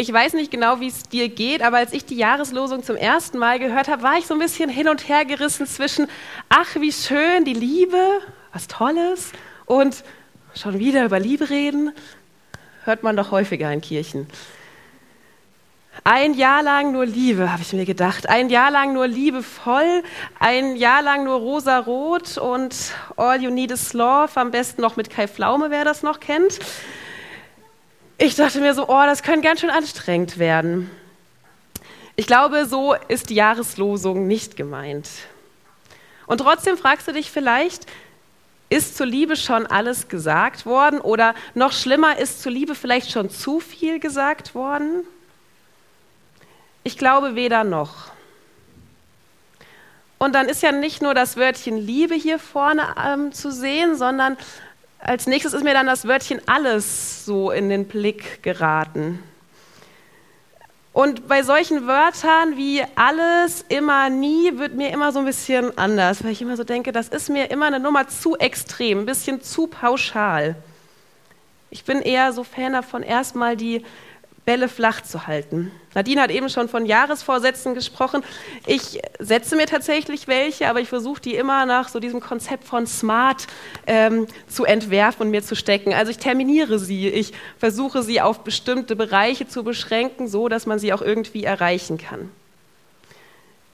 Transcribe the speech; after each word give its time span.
ich 0.00 0.10
weiß 0.10 0.32
nicht 0.32 0.50
genau, 0.50 0.80
wie 0.80 0.88
es 0.88 1.02
dir 1.02 1.28
geht, 1.28 1.60
aber 1.60 1.76
als 1.76 1.92
ich 1.92 2.06
die 2.06 2.16
Jahreslosung 2.16 2.82
zum 2.82 2.96
ersten 2.96 3.36
Mal 3.36 3.58
gehört 3.58 3.88
habe, 3.88 4.02
war 4.02 4.16
ich 4.16 4.26
so 4.26 4.32
ein 4.32 4.40
bisschen 4.40 4.70
hin 4.70 4.88
und 4.88 5.06
her 5.10 5.26
gerissen 5.26 5.66
zwischen, 5.66 6.06
ach, 6.48 6.76
wie 6.76 6.90
schön, 6.90 7.44
die 7.44 7.52
Liebe, 7.52 7.98
was 8.50 8.66
Tolles, 8.66 9.32
und 9.66 10.02
schon 10.54 10.78
wieder 10.78 11.04
über 11.04 11.20
Liebe 11.20 11.50
reden, 11.50 11.92
hört 12.84 13.02
man 13.02 13.14
doch 13.14 13.30
häufiger 13.30 13.70
in 13.70 13.82
Kirchen. 13.82 14.26
Ein 16.02 16.32
Jahr 16.32 16.62
lang 16.62 16.92
nur 16.92 17.04
Liebe, 17.04 17.52
habe 17.52 17.60
ich 17.60 17.74
mir 17.74 17.84
gedacht. 17.84 18.26
Ein 18.26 18.48
Jahr 18.48 18.70
lang 18.70 18.94
nur 18.94 19.06
liebevoll, 19.06 20.02
ein 20.38 20.76
Jahr 20.76 21.02
lang 21.02 21.24
nur 21.24 21.38
rosa-rot 21.40 22.38
und 22.38 22.74
All 23.18 23.42
You 23.42 23.50
Need 23.50 23.72
is 23.72 23.92
Love, 23.92 24.30
am 24.36 24.50
besten 24.50 24.80
noch 24.80 24.96
mit 24.96 25.10
Kai 25.10 25.28
Pflaume, 25.28 25.70
wer 25.70 25.84
das 25.84 26.02
noch 26.02 26.20
kennt. 26.20 26.58
Ich 28.22 28.34
dachte 28.34 28.60
mir 28.60 28.74
so, 28.74 28.86
oh, 28.86 29.02
das 29.06 29.22
könnte 29.22 29.48
ganz 29.48 29.60
schön 29.60 29.70
anstrengend 29.70 30.38
werden. 30.38 30.90
Ich 32.16 32.26
glaube, 32.26 32.66
so 32.66 32.94
ist 33.08 33.30
die 33.30 33.34
Jahreslosung 33.34 34.26
nicht 34.26 34.58
gemeint. 34.58 35.08
Und 36.26 36.36
trotzdem 36.36 36.76
fragst 36.76 37.08
du 37.08 37.12
dich 37.12 37.30
vielleicht, 37.30 37.86
ist 38.68 38.98
zur 38.98 39.06
Liebe 39.06 39.36
schon 39.36 39.66
alles 39.66 40.08
gesagt 40.08 40.66
worden 40.66 41.00
oder 41.00 41.34
noch 41.54 41.72
schlimmer, 41.72 42.18
ist 42.18 42.42
zur 42.42 42.52
Liebe 42.52 42.74
vielleicht 42.74 43.10
schon 43.10 43.30
zu 43.30 43.58
viel 43.58 43.98
gesagt 44.00 44.54
worden? 44.54 45.02
Ich 46.84 46.98
glaube 46.98 47.36
weder 47.36 47.64
noch. 47.64 48.10
Und 50.18 50.34
dann 50.34 50.50
ist 50.50 50.62
ja 50.62 50.72
nicht 50.72 51.00
nur 51.00 51.14
das 51.14 51.38
Wörtchen 51.38 51.78
Liebe 51.78 52.16
hier 52.16 52.38
vorne 52.38 52.94
ähm, 53.02 53.32
zu 53.32 53.50
sehen, 53.50 53.96
sondern 53.96 54.36
als 55.00 55.26
nächstes 55.26 55.52
ist 55.52 55.64
mir 55.64 55.74
dann 55.74 55.86
das 55.86 56.06
Wörtchen 56.06 56.40
alles 56.46 57.24
so 57.24 57.50
in 57.50 57.68
den 57.68 57.86
Blick 57.86 58.42
geraten. 58.42 59.22
Und 60.92 61.28
bei 61.28 61.42
solchen 61.42 61.86
Wörtern 61.86 62.56
wie 62.56 62.82
alles, 62.96 63.64
immer, 63.68 64.10
nie, 64.10 64.58
wird 64.58 64.74
mir 64.74 64.90
immer 64.90 65.12
so 65.12 65.20
ein 65.20 65.24
bisschen 65.24 65.76
anders, 65.78 66.24
weil 66.24 66.32
ich 66.32 66.42
immer 66.42 66.56
so 66.56 66.64
denke, 66.64 66.90
das 66.90 67.08
ist 67.08 67.30
mir 67.30 67.50
immer 67.50 67.66
eine 67.66 67.78
Nummer 67.78 68.08
zu 68.08 68.36
extrem, 68.36 69.00
ein 69.00 69.06
bisschen 69.06 69.40
zu 69.40 69.68
pauschal. 69.68 70.56
Ich 71.70 71.84
bin 71.84 72.02
eher 72.02 72.32
so 72.32 72.42
Fan 72.42 72.72
davon, 72.72 73.04
erstmal 73.04 73.56
die 73.56 73.84
Bälle 74.44 74.68
flach 74.68 75.00
zu 75.02 75.28
halten. 75.28 75.70
Nadine 75.94 76.22
hat 76.22 76.30
eben 76.30 76.48
schon 76.48 76.68
von 76.68 76.86
Jahresvorsätzen 76.86 77.74
gesprochen. 77.74 78.22
Ich 78.66 79.00
setze 79.18 79.56
mir 79.56 79.66
tatsächlich 79.66 80.28
welche, 80.28 80.68
aber 80.68 80.80
ich 80.80 80.88
versuche 80.88 81.20
die 81.20 81.34
immer 81.34 81.66
nach 81.66 81.88
so 81.88 81.98
diesem 81.98 82.20
Konzept 82.20 82.64
von 82.64 82.86
Smart 82.86 83.48
ähm, 83.86 84.26
zu 84.48 84.64
entwerfen 84.64 85.22
und 85.22 85.30
mir 85.30 85.42
zu 85.42 85.56
stecken. 85.56 85.92
Also 85.92 86.12
ich 86.12 86.18
terminiere 86.18 86.78
sie, 86.78 87.08
ich 87.08 87.32
versuche 87.58 88.02
sie 88.02 88.20
auf 88.20 88.44
bestimmte 88.44 88.94
Bereiche 88.94 89.48
zu 89.48 89.64
beschränken, 89.64 90.28
so 90.28 90.48
dass 90.48 90.66
man 90.66 90.78
sie 90.78 90.92
auch 90.92 91.02
irgendwie 91.02 91.42
erreichen 91.42 91.98
kann. 91.98 92.30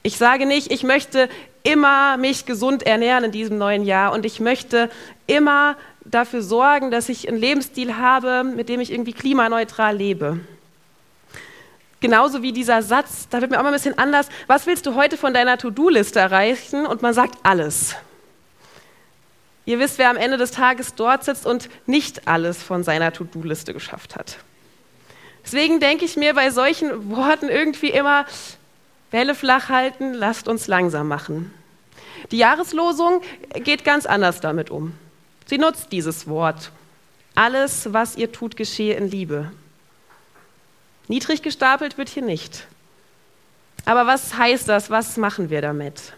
Ich 0.01 0.17
sage 0.17 0.45
nicht, 0.45 0.71
ich 0.71 0.83
möchte 0.83 1.29
immer 1.63 2.17
mich 2.17 2.45
gesund 2.45 2.83
ernähren 2.83 3.25
in 3.25 3.31
diesem 3.31 3.57
neuen 3.57 3.83
Jahr 3.83 4.13
und 4.13 4.25
ich 4.25 4.39
möchte 4.39 4.89
immer 5.27 5.75
dafür 6.05 6.41
sorgen, 6.41 6.91
dass 6.91 7.09
ich 7.09 7.27
einen 7.27 7.37
Lebensstil 7.37 7.97
habe, 7.97 8.43
mit 8.43 8.69
dem 8.69 8.79
ich 8.79 8.91
irgendwie 8.91 9.13
klimaneutral 9.13 9.97
lebe. 9.97 10.39
Genauso 11.99 12.43
wie 12.43 12.51
dieser 12.51 12.83
Satz, 12.83 13.27
da 13.29 13.41
wird 13.41 13.49
mir 13.49 13.57
auch 13.57 13.63
mal 13.63 13.69
ein 13.69 13.73
bisschen 13.73 13.97
anders. 13.97 14.29
Was 14.45 14.67
willst 14.67 14.85
du 14.85 14.95
heute 14.95 15.17
von 15.17 15.33
deiner 15.33 15.57
To-Do-Liste 15.57 16.19
erreichen? 16.19 16.85
Und 16.85 17.01
man 17.01 17.13
sagt 17.13 17.35
alles. 17.43 17.95
Ihr 19.65 19.79
wisst, 19.79 19.97
wer 19.97 20.09
am 20.09 20.17
Ende 20.17 20.37
des 20.37 20.51
Tages 20.51 20.95
dort 20.95 21.23
sitzt 21.23 21.45
und 21.45 21.69
nicht 21.87 22.27
alles 22.27 22.61
von 22.61 22.83
seiner 22.83 23.11
To-Do-Liste 23.11 23.73
geschafft 23.73 24.15
hat. 24.15 24.37
Deswegen 25.43 25.79
denke 25.79 26.05
ich 26.05 26.15
mir 26.17 26.33
bei 26.33 26.51
solchen 26.51 27.09
Worten 27.09 27.49
irgendwie 27.49 27.89
immer, 27.89 28.25
Welle 29.11 29.35
flach 29.35 29.69
halten, 29.69 30.13
lasst 30.13 30.47
uns 30.47 30.67
langsam 30.67 31.07
machen. 31.07 31.53
Die 32.31 32.37
Jahreslosung 32.37 33.21
geht 33.63 33.85
ganz 33.85 34.05
anders 34.05 34.41
damit 34.41 34.69
um. 34.69 34.93
Sie 35.45 35.57
nutzt 35.57 35.91
dieses 35.91 36.27
Wort. 36.27 36.71
Alles, 37.35 37.93
was 37.93 38.17
ihr 38.17 38.31
tut, 38.31 38.57
geschehe 38.57 38.95
in 38.95 39.09
Liebe. 39.09 39.51
Niedrig 41.07 41.41
gestapelt 41.41 41.97
wird 41.97 42.09
hier 42.09 42.23
nicht. 42.23 42.67
Aber 43.85 44.05
was 44.05 44.37
heißt 44.37 44.67
das? 44.67 44.89
Was 44.89 45.17
machen 45.17 45.49
wir 45.49 45.61
damit? 45.61 46.13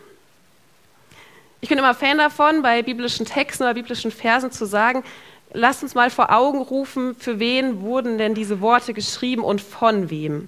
Ich 1.62 1.70
bin 1.70 1.78
immer 1.78 1.94
Fan 1.94 2.18
davon, 2.18 2.62
bei 2.62 2.82
biblischen 2.82 3.26
Texten 3.26 3.64
oder 3.64 3.74
biblischen 3.74 4.12
Versen 4.12 4.52
zu 4.52 4.66
sagen, 4.66 5.04
lasst 5.54 5.84
uns 5.84 5.94
mal 5.94 6.10
vor 6.10 6.32
Augen 6.32 6.62
rufen, 6.62 7.16
für 7.16 7.40
wen 7.40 7.82
wurden 7.82 8.18
denn 8.18 8.34
diese 8.34 8.62
Worte 8.62 8.94
geschrieben 8.94 9.44
und 9.44 9.62
von 9.62 10.10
wem. 10.10 10.48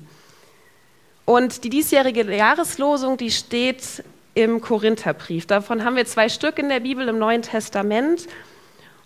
Und 1.26 1.64
die 1.64 1.70
diesjährige 1.70 2.24
Jahreslosung, 2.36 3.18
die 3.18 3.32
steht 3.32 4.04
im 4.34 4.62
Korintherbrief. 4.62 5.46
Davon 5.46 5.84
haben 5.84 5.96
wir 5.96 6.06
zwei 6.06 6.30
Stück 6.30 6.58
in 6.58 6.70
der 6.70 6.80
Bibel 6.80 7.08
im 7.08 7.20
Neuen 7.20 7.42
Testament. 7.42 8.28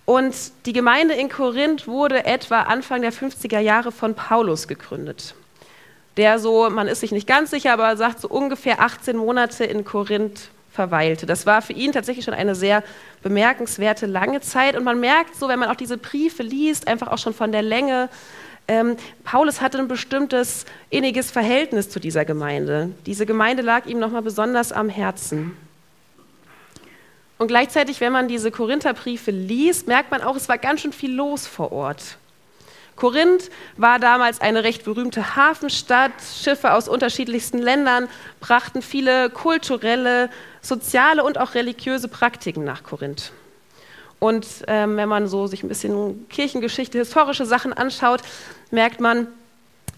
Und 0.06 0.36
die 0.66 0.74
Gemeinde 0.74 1.16
in 1.16 1.30
Korinth 1.30 1.88
wurde 1.88 2.26
etwa 2.26 2.62
Anfang 2.62 3.02
der 3.02 3.12
50er 3.12 3.60
Jahre 3.60 3.92
von 3.92 4.14
Paulus 4.14 4.68
gegründet. 4.68 5.34
Der 6.18 6.40
so, 6.40 6.70
man 6.70 6.88
ist 6.88 7.02
sich 7.02 7.12
nicht 7.12 7.28
ganz 7.28 7.50
sicher, 7.50 7.74
aber 7.74 7.98
sagt 7.98 8.22
so 8.22 8.30
ungefähr 8.30 8.82
18 8.82 9.18
Monate 9.18 9.66
in 9.66 9.84
Korinth 9.84 10.50
verweilte. 10.72 11.26
Das 11.26 11.46
war 11.46 11.62
für 11.62 11.74
ihn 11.74 11.92
tatsächlich 11.92 12.26
schon 12.26 12.34
eine 12.34 12.54
sehr 12.54 12.84
bemerkenswerte 13.24 14.06
lange 14.06 14.42
Zeit. 14.42 14.78
Und 14.78 14.84
man 14.84 15.00
merkt 15.00 15.36
so, 15.36 15.48
wenn 15.48 15.60
man 15.60 15.70
auch 15.70 15.76
diese 15.76 15.98
Briefe 15.98 16.44
liest, 16.44 16.88
einfach 16.88 17.08
auch 17.08 17.18
schon 17.18 17.34
von 17.34 17.52
der 17.52 17.64
Länge, 17.64 18.10
ähm, 18.68 18.98
Paulus 19.24 19.62
hatte 19.62 19.78
ein 19.78 19.88
bestimmtes 19.88 20.66
inniges 20.90 21.32
Verhältnis 21.32 21.90
zu 21.90 22.00
dieser 22.00 22.26
Gemeinde. 22.26 22.92
Diese 23.06 23.26
Gemeinde 23.26 23.62
lag 23.62 23.86
ihm 23.86 24.00
nochmal 24.00 24.24
besonders 24.24 24.72
am 24.72 24.90
Herzen. 24.90 25.56
Und 27.38 27.47
gleichzeitig, 27.47 28.00
wenn 28.00 28.13
man 28.13 28.28
diese 28.28 28.51
Korintherbriefe 28.51 29.31
liest, 29.31 29.88
merkt 29.88 30.12
man 30.12 30.22
auch, 30.22 30.35
es 30.35 30.47
war 30.47 30.57
ganz 30.57 30.81
schön 30.81 30.94
viel 30.94 31.13
los 31.13 31.47
vor 31.47 31.72
Ort. 31.72 32.18
Korinth 32.96 33.50
war 33.75 34.00
damals 34.00 34.40
eine 34.40 34.63
recht 34.63 34.85
berühmte 34.85 35.35
Hafenstadt. 35.35 36.13
Schiffe 36.41 36.74
aus 36.74 36.88
unterschiedlichsten 36.88 37.57
Ländern 37.57 38.07
brachten 38.40 38.81
viele 38.81 39.29
kulturelle, 39.29 40.29
soziale 40.62 41.24
und 41.24 41.38
auch 41.38 41.56
religiöse 41.56 42.07
Praktiken 42.07 42.63
nach 42.63 42.84
Korinth. 42.84 43.34
Und 44.19 44.47
ähm, 44.68 44.95
wenn 44.95 45.09
man 45.09 45.28
so 45.28 45.47
sich 45.47 45.62
ein 45.62 45.68
bisschen 45.68 46.28
Kirchengeschichte, 46.29 46.97
historische 46.97 47.45
Sachen 47.45 47.74
anschaut, 47.74 48.22
merkt 48.72 49.01
man, 49.01 49.28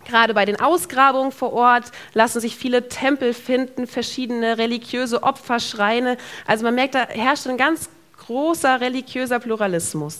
Gerade 0.07 0.33
bei 0.33 0.45
den 0.45 0.59
Ausgrabungen 0.59 1.33
vor 1.33 1.51
Ort 1.51 1.91
lassen 2.13 2.39
sich 2.39 2.55
viele 2.55 2.87
Tempel 2.87 3.33
finden, 3.33 3.87
verschiedene 3.87 4.57
religiöse 4.57 5.21
Opferschreine. 5.21 6.17
Also 6.45 6.63
man 6.63 6.75
merkt, 6.75 6.95
da 6.95 7.07
herrscht 7.09 7.45
ein 7.47 7.57
ganz 7.57 7.89
großer 8.25 8.79
religiöser 8.79 9.39
Pluralismus. 9.39 10.19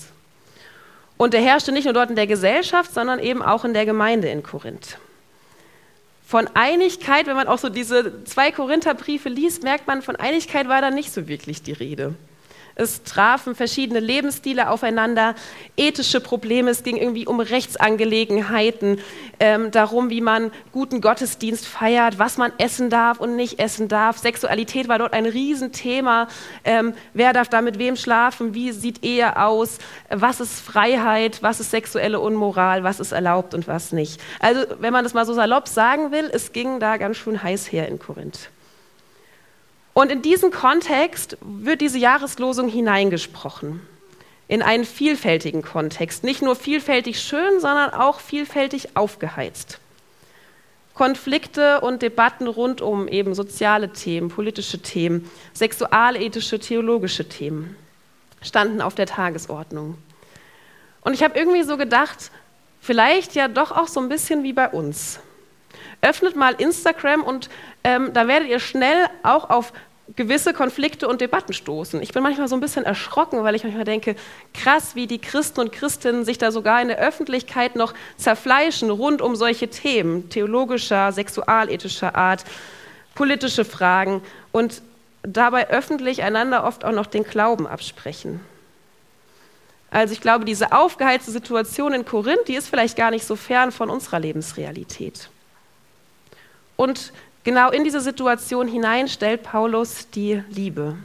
Und 1.15 1.33
der 1.33 1.41
herrschte 1.41 1.71
nicht 1.71 1.85
nur 1.85 1.93
dort 1.93 2.09
in 2.09 2.17
der 2.17 2.27
Gesellschaft, 2.27 2.93
sondern 2.93 3.19
eben 3.19 3.41
auch 3.41 3.63
in 3.63 3.73
der 3.73 3.85
Gemeinde 3.85 4.27
in 4.27 4.43
Korinth. 4.43 4.97
Von 6.25 6.49
Einigkeit, 6.53 7.25
wenn 7.25 7.37
man 7.37 7.47
auch 7.47 7.57
so 7.57 7.69
diese 7.69 8.25
zwei 8.25 8.51
Korintherbriefe 8.51 9.29
liest, 9.29 9.63
merkt 9.63 9.87
man, 9.87 10.01
von 10.01 10.17
Einigkeit 10.17 10.67
war 10.67 10.81
da 10.81 10.91
nicht 10.91 11.13
so 11.13 11.29
wirklich 11.29 11.63
die 11.63 11.71
Rede. 11.71 12.13
Es 12.77 13.03
trafen 13.03 13.55
verschiedene 13.55 13.99
Lebensstile 13.99 14.69
aufeinander, 14.69 15.33
ethische 15.75 16.21
Probleme, 16.21 16.69
es 16.69 16.83
ging 16.83 16.97
irgendwie 16.97 17.25
um 17.25 17.39
Rechtsangelegenheiten, 17.39 18.99
ähm, 19.39 19.71
darum, 19.71 20.11
wie 20.11 20.21
man 20.21 20.51
guten 20.71 21.01
Gottesdienst 21.01 21.67
feiert, 21.67 22.19
was 22.19 22.37
man 22.37 22.51
essen 22.59 22.89
darf 22.89 23.19
und 23.19 23.35
nicht 23.35 23.59
essen 23.59 23.87
darf. 23.87 24.19
Sexualität 24.19 24.87
war 24.87 24.99
dort 24.99 25.13
ein 25.13 25.25
Riesenthema. 25.25 26.27
Ähm, 26.63 26.93
wer 27.13 27.33
darf 27.33 27.49
da 27.49 27.61
mit 27.61 27.79
wem 27.79 27.95
schlafen? 27.95 28.53
Wie 28.53 28.71
sieht 28.71 29.03
Ehe 29.03 29.41
aus? 29.41 29.79
Was 30.09 30.39
ist 30.39 30.59
Freiheit? 30.59 31.41
Was 31.41 31.59
ist 31.59 31.71
sexuelle 31.71 32.19
Unmoral? 32.19 32.83
Was 32.83 32.99
ist 32.99 33.11
erlaubt 33.11 33.55
und 33.55 33.67
was 33.67 33.91
nicht? 33.91 34.21
Also, 34.39 34.61
wenn 34.79 34.93
man 34.93 35.03
das 35.03 35.15
mal 35.15 35.25
so 35.25 35.33
salopp 35.33 35.67
sagen 35.67 36.11
will, 36.11 36.29
es 36.31 36.51
ging 36.51 36.79
da 36.79 36.97
ganz 36.97 37.17
schön 37.17 37.41
heiß 37.41 37.71
her 37.71 37.87
in 37.87 37.97
Korinth. 37.97 38.49
Und 39.97 40.11
in 40.11 40.21
diesen 40.21 40.51
Kontext 40.51 41.37
wird 41.41 41.81
diese 41.81 41.97
Jahreslosung 41.97 42.69
hineingesprochen. 42.69 43.81
In 44.47 44.61
einen 44.61 44.85
vielfältigen 44.85 45.63
Kontext. 45.63 46.23
Nicht 46.23 46.43
nur 46.43 46.55
vielfältig 46.55 47.19
schön, 47.19 47.59
sondern 47.59 47.89
auch 47.89 48.19
vielfältig 48.19 48.95
aufgeheizt. 48.95 49.79
Konflikte 50.93 51.81
und 51.81 52.03
Debatten 52.03 52.45
rund 52.45 52.79
um 52.79 53.07
eben 53.07 53.33
soziale 53.33 53.91
Themen, 53.91 54.29
politische 54.29 54.83
Themen, 54.83 55.31
sexualethische, 55.53 56.59
theologische 56.59 57.27
Themen 57.27 57.75
standen 58.43 58.81
auf 58.81 58.93
der 58.93 59.07
Tagesordnung. 59.07 59.97
Und 61.01 61.15
ich 61.15 61.23
habe 61.23 61.39
irgendwie 61.39 61.63
so 61.63 61.75
gedacht, 61.75 62.29
vielleicht 62.81 63.33
ja 63.33 63.47
doch 63.47 63.71
auch 63.71 63.87
so 63.87 63.99
ein 63.99 64.09
bisschen 64.09 64.43
wie 64.43 64.53
bei 64.53 64.69
uns. 64.69 65.19
Öffnet 66.01 66.35
mal 66.35 66.53
Instagram 66.53 67.23
und 67.23 67.49
ähm, 67.83 68.13
da 68.13 68.27
werdet 68.27 68.49
ihr 68.49 68.59
schnell 68.59 69.07
auch 69.23 69.49
auf 69.49 69.73
gewisse 70.15 70.53
Konflikte 70.53 71.07
und 71.07 71.21
Debatten 71.21 71.53
stoßen. 71.53 72.01
Ich 72.01 72.13
bin 72.13 72.23
manchmal 72.23 72.47
so 72.47 72.55
ein 72.55 72.61
bisschen 72.61 72.85
erschrocken, 72.85 73.43
weil 73.43 73.55
ich 73.55 73.63
manchmal 73.63 73.83
denke, 73.83 74.15
krass, 74.53 74.95
wie 74.95 75.05
die 75.05 75.19
Christen 75.19 75.59
und 75.59 75.71
Christinnen 75.71 76.23
sich 76.23 76.37
da 76.37 76.51
sogar 76.51 76.81
in 76.81 76.87
der 76.87 76.99
Öffentlichkeit 76.99 77.75
noch 77.75 77.93
zerfleischen 78.15 78.89
rund 78.89 79.21
um 79.21 79.35
solche 79.35 79.67
Themen, 79.69 80.29
theologischer, 80.29 81.11
sexualethischer 81.11 82.15
Art, 82.15 82.45
politische 83.15 83.65
Fragen 83.65 84.21
und 84.51 84.81
dabei 85.23 85.69
öffentlich 85.69 86.23
einander 86.23 86.63
oft 86.63 86.85
auch 86.85 86.93
noch 86.93 87.07
den 87.07 87.23
Glauben 87.23 87.67
absprechen. 87.67 88.39
Also 89.89 90.13
ich 90.13 90.21
glaube, 90.21 90.45
diese 90.45 90.71
aufgeheizte 90.71 91.31
Situation 91.31 91.93
in 91.93 92.05
Korinth, 92.05 92.47
die 92.47 92.55
ist 92.55 92.69
vielleicht 92.69 92.97
gar 92.97 93.11
nicht 93.11 93.25
so 93.25 93.35
fern 93.35 93.71
von 93.71 93.89
unserer 93.89 94.19
Lebensrealität. 94.19 95.29
Und 96.75 97.11
genau 97.47 97.71
in 97.71 97.85
diese 97.85 98.01
Situation 98.01 98.67
hinein 98.67 99.07
stellt 99.07 99.41
Paulus 99.41 100.09
die 100.09 100.43
Liebe. 100.49 100.97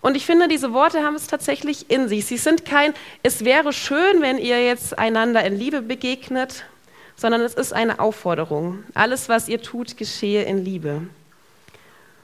Und 0.00 0.16
ich 0.16 0.24
finde, 0.24 0.48
diese 0.48 0.72
Worte 0.72 1.04
haben 1.04 1.16
es 1.16 1.26
tatsächlich 1.26 1.90
in 1.90 2.08
sich. 2.08 2.24
Sie 2.24 2.38
sind 2.38 2.64
kein, 2.64 2.94
es 3.22 3.44
wäre 3.44 3.74
schön, 3.74 4.22
wenn 4.22 4.38
ihr 4.38 4.64
jetzt 4.64 4.98
einander 4.98 5.44
in 5.44 5.54
Liebe 5.54 5.82
begegnet, 5.82 6.64
sondern 7.14 7.42
es 7.42 7.52
ist 7.52 7.74
eine 7.74 8.00
Aufforderung. 8.00 8.82
Alles, 8.94 9.28
was 9.28 9.48
ihr 9.48 9.60
tut, 9.60 9.98
geschehe 9.98 10.44
in 10.44 10.64
Liebe. 10.64 11.02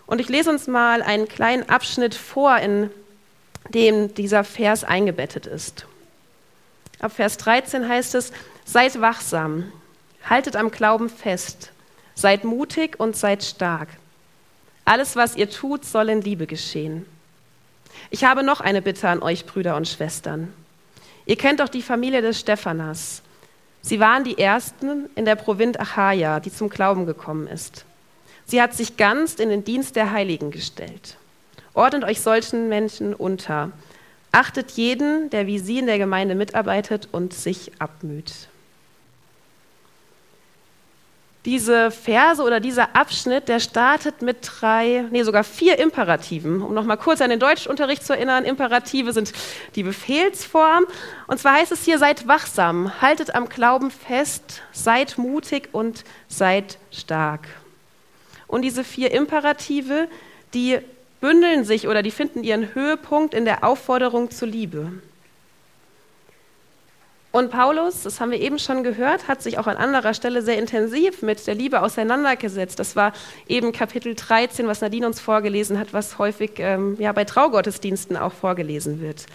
Und 0.06 0.22
ich 0.22 0.30
lese 0.30 0.48
uns 0.48 0.66
mal 0.66 1.02
einen 1.02 1.28
kleinen 1.28 1.68
Abschnitt 1.68 2.14
vor, 2.14 2.56
in 2.56 2.88
dem 3.68 4.14
dieser 4.14 4.44
Vers 4.44 4.82
eingebettet 4.82 5.46
ist. 5.46 5.84
Ab 7.00 7.12
Vers 7.12 7.36
13 7.36 7.86
heißt 7.86 8.14
es, 8.14 8.32
seid 8.64 8.98
wachsam, 9.02 9.70
haltet 10.24 10.56
am 10.56 10.70
Glauben 10.70 11.10
fest, 11.10 11.72
seid 12.16 12.42
mutig 12.42 12.98
und 12.98 13.14
seid 13.14 13.44
stark. 13.44 13.88
Alles, 14.84 15.14
was 15.14 15.36
ihr 15.36 15.48
tut, 15.48 15.84
soll 15.84 16.08
in 16.08 16.22
Liebe 16.22 16.46
geschehen. 16.46 17.06
Ich 18.10 18.24
habe 18.24 18.42
noch 18.42 18.60
eine 18.60 18.82
Bitte 18.82 19.08
an 19.08 19.22
euch, 19.22 19.46
Brüder 19.46 19.76
und 19.76 19.86
Schwestern. 19.86 20.52
Ihr 21.26 21.36
kennt 21.36 21.60
doch 21.60 21.68
die 21.68 21.82
Familie 21.82 22.22
des 22.22 22.40
Stephanas. 22.40 23.22
Sie 23.82 24.00
waren 24.00 24.24
die 24.24 24.38
Ersten 24.38 25.08
in 25.14 25.24
der 25.24 25.36
Provinz 25.36 25.76
Achaia, 25.78 26.40
die 26.40 26.52
zum 26.52 26.68
Glauben 26.68 27.06
gekommen 27.06 27.46
ist. 27.46 27.84
Sie 28.46 28.62
hat 28.62 28.74
sich 28.74 28.96
ganz 28.96 29.34
in 29.34 29.48
den 29.48 29.64
Dienst 29.64 29.96
der 29.96 30.12
Heiligen 30.12 30.50
gestellt. 30.50 31.16
Ordnet 31.74 32.04
euch 32.04 32.20
solchen 32.20 32.68
Menschen 32.68 33.12
unter. 33.12 33.72
Achtet 34.32 34.72
jeden, 34.72 35.30
der 35.30 35.46
wie 35.46 35.58
sie 35.58 35.78
in 35.78 35.86
der 35.86 35.98
Gemeinde 35.98 36.34
mitarbeitet 36.34 37.08
und 37.10 37.34
sich 37.34 37.72
abmüht. 37.80 38.48
Diese 41.46 41.92
Verse 41.92 42.42
oder 42.42 42.58
dieser 42.58 42.96
Abschnitt, 42.96 43.48
der 43.48 43.60
startet 43.60 44.20
mit 44.20 44.38
drei, 44.42 45.04
nee, 45.12 45.22
sogar 45.22 45.44
vier 45.44 45.78
Imperativen. 45.78 46.60
Um 46.60 46.74
nochmal 46.74 46.96
kurz 46.96 47.20
an 47.20 47.30
den 47.30 47.38
Deutschunterricht 47.38 48.04
zu 48.04 48.14
erinnern, 48.14 48.44
Imperative 48.44 49.12
sind 49.12 49.32
die 49.76 49.84
Befehlsform. 49.84 50.86
Und 51.28 51.38
zwar 51.38 51.54
heißt 51.54 51.70
es 51.70 51.84
hier, 51.84 52.00
seid 52.00 52.26
wachsam, 52.26 53.00
haltet 53.00 53.36
am 53.36 53.48
Glauben 53.48 53.92
fest, 53.92 54.62
seid 54.72 55.18
mutig 55.18 55.68
und 55.70 56.02
seid 56.26 56.78
stark. 56.90 57.46
Und 58.48 58.62
diese 58.62 58.82
vier 58.82 59.12
Imperative, 59.12 60.08
die 60.52 60.80
bündeln 61.20 61.64
sich 61.64 61.86
oder 61.86 62.02
die 62.02 62.10
finden 62.10 62.42
ihren 62.42 62.74
Höhepunkt 62.74 63.34
in 63.34 63.44
der 63.44 63.62
Aufforderung 63.62 64.32
zur 64.32 64.48
Liebe. 64.48 64.90
Und 67.36 67.50
Paulus, 67.50 68.04
das 68.04 68.18
haben 68.18 68.30
wir 68.30 68.40
eben 68.40 68.58
schon 68.58 68.82
gehört, 68.82 69.28
hat 69.28 69.42
sich 69.42 69.58
auch 69.58 69.66
an 69.66 69.76
anderer 69.76 70.14
Stelle 70.14 70.40
sehr 70.40 70.56
intensiv 70.56 71.20
mit 71.20 71.46
der 71.46 71.54
Liebe 71.54 71.82
auseinandergesetzt. 71.82 72.78
Das 72.78 72.96
war 72.96 73.12
eben 73.46 73.72
Kapitel 73.72 74.14
13, 74.14 74.66
was 74.68 74.80
Nadine 74.80 75.06
uns 75.06 75.20
vorgelesen 75.20 75.78
hat, 75.78 75.92
was 75.92 76.16
häufig 76.16 76.52
ähm, 76.56 76.96
ja, 76.98 77.12
bei 77.12 77.24
Traugottesdiensten 77.24 78.16
auch 78.16 78.32
vorgelesen 78.32 79.02
wird. 79.02 79.26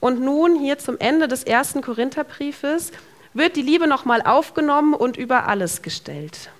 Und 0.00 0.20
nun 0.20 0.60
hier 0.60 0.78
zum 0.78 0.98
Ende 0.98 1.28
des 1.28 1.44
ersten 1.44 1.80
Korintherbriefes 1.80 2.92
wird 3.32 3.56
die 3.56 3.62
Liebe 3.62 3.86
nochmal 3.86 4.20
aufgenommen 4.20 4.92
und 4.92 5.16
über 5.16 5.46
alles 5.46 5.80
gestellt. 5.80 6.50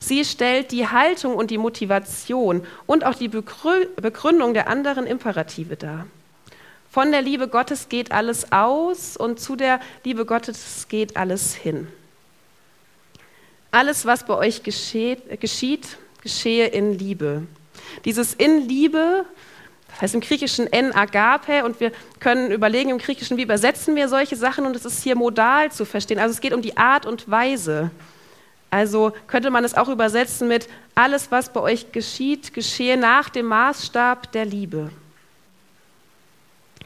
Sie 0.00 0.24
stellt 0.24 0.72
die 0.72 0.88
Haltung 0.88 1.36
und 1.36 1.52
die 1.52 1.58
Motivation 1.58 2.66
und 2.86 3.06
auch 3.06 3.14
die 3.14 3.28
Begründung 3.28 4.54
der 4.54 4.66
anderen 4.66 5.06
Imperative 5.06 5.76
dar. 5.76 6.06
Von 6.92 7.10
der 7.10 7.22
Liebe 7.22 7.48
Gottes 7.48 7.88
geht 7.88 8.12
alles 8.12 8.52
aus 8.52 9.16
und 9.16 9.40
zu 9.40 9.56
der 9.56 9.80
Liebe 10.04 10.26
Gottes 10.26 10.86
geht 10.90 11.16
alles 11.16 11.54
hin. 11.54 11.88
Alles, 13.70 14.04
was 14.04 14.26
bei 14.26 14.34
euch 14.34 14.62
geschieht, 14.62 15.40
geschieht 15.40 15.96
geschehe 16.22 16.66
in 16.66 16.98
Liebe. 16.98 17.46
Dieses 18.04 18.34
in 18.34 18.68
Liebe, 18.68 19.24
das 19.88 20.02
heißt 20.02 20.14
im 20.16 20.20
Griechischen 20.20 20.70
en 20.70 20.92
agape, 20.92 21.64
und 21.64 21.80
wir 21.80 21.92
können 22.20 22.50
überlegen 22.50 22.90
im 22.90 22.98
Griechischen, 22.98 23.38
wie 23.38 23.42
übersetzen 23.44 23.96
wir 23.96 24.10
solche 24.10 24.36
Sachen, 24.36 24.66
und 24.66 24.76
es 24.76 24.84
ist 24.84 25.02
hier 25.02 25.16
modal 25.16 25.72
zu 25.72 25.86
verstehen. 25.86 26.18
Also 26.18 26.34
es 26.34 26.42
geht 26.42 26.52
um 26.52 26.60
die 26.60 26.76
Art 26.76 27.06
und 27.06 27.30
Weise. 27.30 27.90
Also 28.68 29.14
könnte 29.28 29.50
man 29.50 29.64
es 29.64 29.72
auch 29.74 29.88
übersetzen 29.88 30.46
mit, 30.46 30.68
alles, 30.94 31.30
was 31.30 31.50
bei 31.50 31.60
euch 31.60 31.90
geschieht, 31.90 32.52
geschehe 32.52 32.98
nach 32.98 33.30
dem 33.30 33.46
Maßstab 33.46 34.30
der 34.32 34.44
Liebe. 34.44 34.90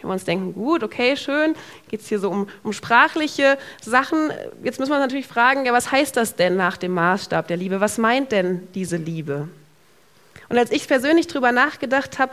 Können 0.01 0.11
wir 0.11 0.15
uns 0.15 0.25
denken, 0.25 0.55
gut, 0.55 0.83
okay, 0.83 1.17
schön, 1.17 1.55
geht 1.89 2.01
es 2.01 2.09
hier 2.09 2.19
so 2.19 2.31
um, 2.31 2.49
um 2.63 2.73
sprachliche 2.73 3.59
Sachen. 3.81 4.31
Jetzt 4.63 4.79
müssen 4.79 4.91
wir 4.91 4.97
uns 4.97 5.05
natürlich 5.05 5.27
fragen, 5.27 5.65
ja, 5.65 5.73
was 5.73 5.91
heißt 5.91 6.17
das 6.17 6.37
denn 6.37 6.57
nach 6.57 6.77
dem 6.77 6.93
Maßstab 6.93 7.49
der 7.49 7.57
Liebe? 7.57 7.81
Was 7.81 7.99
meint 7.99 8.33
denn 8.33 8.69
diese 8.75 8.97
Liebe? 8.97 9.49
Und 10.49 10.59
als 10.59 10.71
ich 10.71 10.87
persönlich 10.87 11.27
darüber 11.27 11.51
nachgedacht 11.51 12.19
habe, 12.19 12.33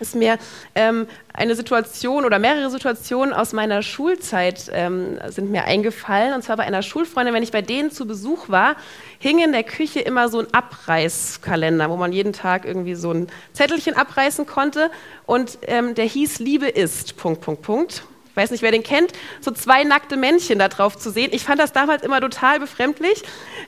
ist 0.00 0.14
mir 0.14 0.38
ähm, 0.74 1.06
eine 1.32 1.54
Situation 1.54 2.24
oder 2.24 2.38
mehrere 2.38 2.70
Situationen 2.70 3.32
aus 3.32 3.52
meiner 3.52 3.82
Schulzeit 3.82 4.70
ähm, 4.72 5.18
sind 5.28 5.50
mir 5.50 5.64
eingefallen. 5.64 6.34
Und 6.34 6.42
zwar 6.42 6.56
bei 6.56 6.64
einer 6.64 6.82
Schulfreundin, 6.82 7.34
wenn 7.34 7.42
ich 7.42 7.52
bei 7.52 7.62
denen 7.62 7.90
zu 7.90 8.06
Besuch 8.06 8.48
war, 8.48 8.76
hing 9.18 9.38
in 9.38 9.52
der 9.52 9.62
Küche 9.62 10.00
immer 10.00 10.28
so 10.28 10.40
ein 10.40 10.52
Abreißkalender, 10.52 11.90
wo 11.90 11.96
man 11.96 12.12
jeden 12.12 12.32
Tag 12.32 12.64
irgendwie 12.64 12.94
so 12.94 13.12
ein 13.12 13.28
Zettelchen 13.52 13.94
abreißen 13.94 14.46
konnte. 14.46 14.90
Und 15.26 15.58
ähm, 15.66 15.94
der 15.94 16.06
hieß 16.06 16.38
Liebe 16.38 16.68
ist, 16.68 17.16
Punkt, 17.16 17.42
Punkt, 17.42 17.62
Punkt. 17.62 18.02
Ich 18.30 18.36
weiß 18.36 18.52
nicht, 18.52 18.62
wer 18.62 18.70
den 18.70 18.84
kennt, 18.84 19.12
so 19.40 19.50
zwei 19.50 19.82
nackte 19.82 20.16
Männchen 20.16 20.60
da 20.60 20.68
drauf 20.68 20.96
zu 20.96 21.10
sehen. 21.10 21.30
Ich 21.32 21.42
fand 21.42 21.60
das 21.60 21.72
damals 21.72 22.04
immer 22.04 22.20
total 22.20 22.60
befremdlich 22.60 23.24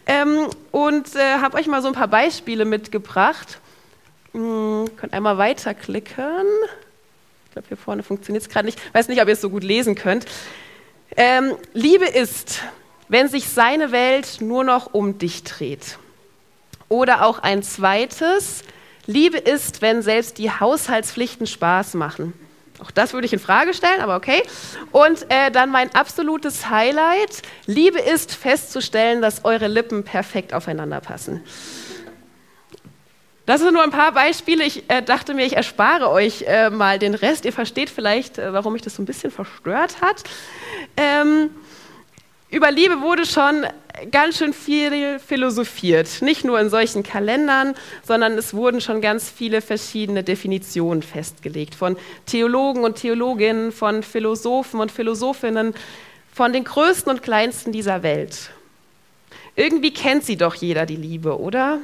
ähm, 0.07 0.47
und 0.71 1.17
äh, 1.17 1.39
habe 1.41 1.59
euch 1.59 1.67
mal 1.67 1.83
so 1.83 1.89
ein 1.89 1.95
paar 1.95 2.07
Beispiele 2.07 2.65
mitgebracht. 2.65 3.59
Hm, 4.33 4.91
könnt 4.97 5.13
einmal 5.13 5.39
weiterklicken. 5.39 6.47
Ich 7.47 7.53
glaube, 7.53 7.69
hier 7.69 7.77
vorne 7.77 8.03
funktioniert 8.03 8.43
es 8.43 8.49
gerade 8.49 8.67
nicht. 8.67 8.79
Ich 8.79 8.95
weiß 8.95 9.09
nicht, 9.09 9.21
ob 9.21 9.29
ihr 9.29 9.35
es 9.35 9.41
so 9.41 9.51
gut 9.51 9.63
lesen 9.63 9.95
könnt. 9.95 10.27
Ähm, 11.17 11.55
Liebe 11.75 12.07
ist, 12.07 12.63
wenn 13.09 13.29
sich 13.29 13.49
seine 13.49 13.93
Welt 13.93 14.41
nur 14.41 14.65
noch 14.65 14.95
um 14.95 15.19
dich 15.19 15.45
dreht. 15.45 15.99
Oder 16.89 17.27
auch 17.27 17.41
ein 17.41 17.63
zweites, 17.63 18.63
Liebe 19.07 19.37
ist, 19.37 19.83
wenn 19.83 20.03
selbst 20.03 20.39
die 20.39 20.51
Haushaltspflichten 20.51 21.47
Spaß 21.47 21.95
machen. 21.95 22.33
Auch 22.79 22.91
das 22.91 23.13
würde 23.13 23.27
ich 23.27 23.33
in 23.33 23.39
Frage 23.39 23.75
stellen, 23.75 24.01
aber 24.01 24.17
okay. 24.17 24.43
Und 24.91 25.27
äh, 25.29 25.51
dann 25.51 25.71
mein 25.71 25.95
absolutes 25.95 26.71
Highlight: 26.71 27.43
Liebe 27.67 28.01
ist 28.01 28.35
festzustellen, 28.35 29.23
dass 29.23 29.45
eure 29.45 29.69
Lippen 29.69 30.05
perfekt 30.05 30.55
aufeinander 30.55 31.01
passen. 31.01 31.43
Das 33.45 33.61
sind 33.61 33.73
nur 33.73 33.83
ein 33.83 33.91
paar 33.91 34.13
Beispiele. 34.13 34.65
Ich 34.65 34.89
äh, 34.89 35.03
dachte 35.03 35.35
mir, 35.35 35.45
ich 35.45 35.57
erspare 35.57 36.11
euch 36.11 36.45
äh, 36.47 36.71
mal 36.71 36.99
den 36.99 37.15
Rest. 37.15 37.45
Ihr 37.45 37.53
versteht 37.53 37.91
vielleicht, 37.91 38.39
äh, 38.39 38.53
warum 38.53 38.73
mich 38.73 38.83
das 38.83 38.95
so 38.97 39.03
ein 39.03 39.07
bisschen 39.07 39.33
verstört 39.33 40.01
hat. 40.01 40.23
Ähm, 40.97 41.51
über 42.51 42.71
Liebe 42.71 43.01
wurde 43.01 43.27
schon 43.27 43.67
ganz 44.11 44.39
schön 44.39 44.53
viel 44.53 45.19
philosophiert. 45.19 46.23
Nicht 46.23 46.45
nur 46.45 46.61
in 46.61 46.71
solchen 46.71 47.03
Kalendern, 47.03 47.75
sondern 48.05 48.39
es 48.39 48.55
wurden 48.55 48.81
schon 48.81 49.01
ganz 49.01 49.29
viele 49.29 49.61
verschiedene 49.61 50.23
Definitionen 50.23 51.03
festgelegt. 51.03 51.75
Von 51.75 51.97
Theologen 52.27 52.85
und 52.85 52.97
Theologinnen, 52.97 53.73
von 53.73 54.03
Philosophen 54.03 54.81
und 54.81 54.93
Philosophinnen, 54.93 55.75
von 56.33 56.53
den 56.53 56.65
Größten 56.65 57.11
und 57.11 57.23
Kleinsten 57.23 57.73
dieser 57.73 58.03
Welt. 58.03 58.51
Irgendwie 59.57 59.93
kennt 59.93 60.25
sie 60.25 60.37
doch 60.37 60.55
jeder 60.55 60.87
die 60.87 60.97
Liebe, 60.97 61.39
oder? 61.39 61.81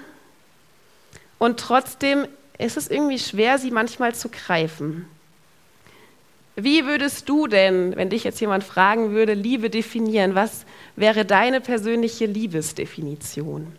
Und 1.38 1.60
trotzdem 1.60 2.26
ist 2.58 2.76
es 2.76 2.88
irgendwie 2.88 3.18
schwer, 3.18 3.58
sie 3.58 3.70
manchmal 3.70 4.14
zu 4.14 4.28
greifen. 4.28 5.06
Wie 6.56 6.86
würdest 6.86 7.28
du 7.28 7.46
denn, 7.46 7.94
wenn 7.94 8.10
dich 8.10 8.24
jetzt 8.24 8.40
jemand 8.40 8.64
fragen 8.64 9.12
würde, 9.12 9.34
Liebe 9.34 9.70
definieren? 9.70 10.34
Was 10.34 10.66
wäre 10.96 11.24
deine 11.24 11.60
persönliche 11.60 12.26
Liebesdefinition? 12.26 13.72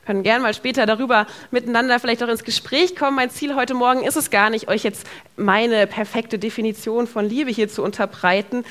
Wir 0.00 0.06
können 0.06 0.22
gerne 0.22 0.42
mal 0.42 0.54
später 0.54 0.86
darüber 0.86 1.26
miteinander 1.50 2.00
vielleicht 2.00 2.22
auch 2.22 2.28
ins 2.28 2.44
Gespräch 2.44 2.96
kommen. 2.96 3.14
Mein 3.14 3.28
Ziel 3.28 3.54
heute 3.54 3.74
Morgen 3.74 4.04
ist 4.04 4.16
es 4.16 4.30
gar 4.30 4.48
nicht, 4.48 4.68
euch 4.68 4.84
jetzt 4.84 5.06
meine 5.36 5.86
perfekte 5.86 6.38
Definition 6.38 7.06
von 7.06 7.28
Liebe 7.28 7.50
hier 7.50 7.68
zu 7.68 7.82
unterbreiten. 7.82 8.64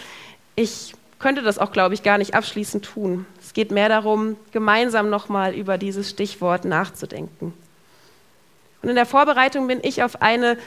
Ich 0.55 0.93
könnte 1.21 1.41
das 1.41 1.59
auch, 1.59 1.71
glaube 1.71 1.93
ich, 1.93 2.03
gar 2.03 2.17
nicht 2.17 2.33
abschließend 2.33 2.83
tun. 2.85 3.25
Es 3.41 3.53
geht 3.53 3.71
mehr 3.71 3.89
darum, 3.89 4.35
gemeinsam 4.51 5.09
nochmal 5.09 5.53
über 5.53 5.77
dieses 5.77 6.09
Stichwort 6.09 6.65
nachzudenken. 6.65 7.53
Und 8.81 8.89
in 8.89 8.95
der 8.95 9.05
Vorbereitung 9.05 9.67
bin 9.67 9.79
ich 9.83 10.03
auf 10.03 10.21
eine 10.21 10.57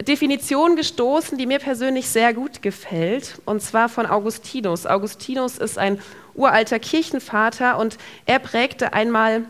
Definition 0.00 0.76
gestoßen, 0.76 1.38
die 1.38 1.46
mir 1.46 1.58
persönlich 1.58 2.08
sehr 2.08 2.34
gut 2.34 2.62
gefällt, 2.62 3.40
und 3.44 3.62
zwar 3.62 3.88
von 3.88 4.06
Augustinus. 4.06 4.86
Augustinus 4.86 5.58
ist 5.58 5.78
ein 5.78 6.00
uralter 6.34 6.78
Kirchenvater 6.78 7.78
und 7.78 7.96
er 8.26 8.40
prägte 8.40 8.92
einmal 8.92 9.44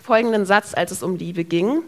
folgenden 0.00 0.46
Satz, 0.46 0.74
als 0.74 0.92
es 0.92 1.02
um 1.02 1.16
Liebe 1.16 1.44
ging. 1.44 1.82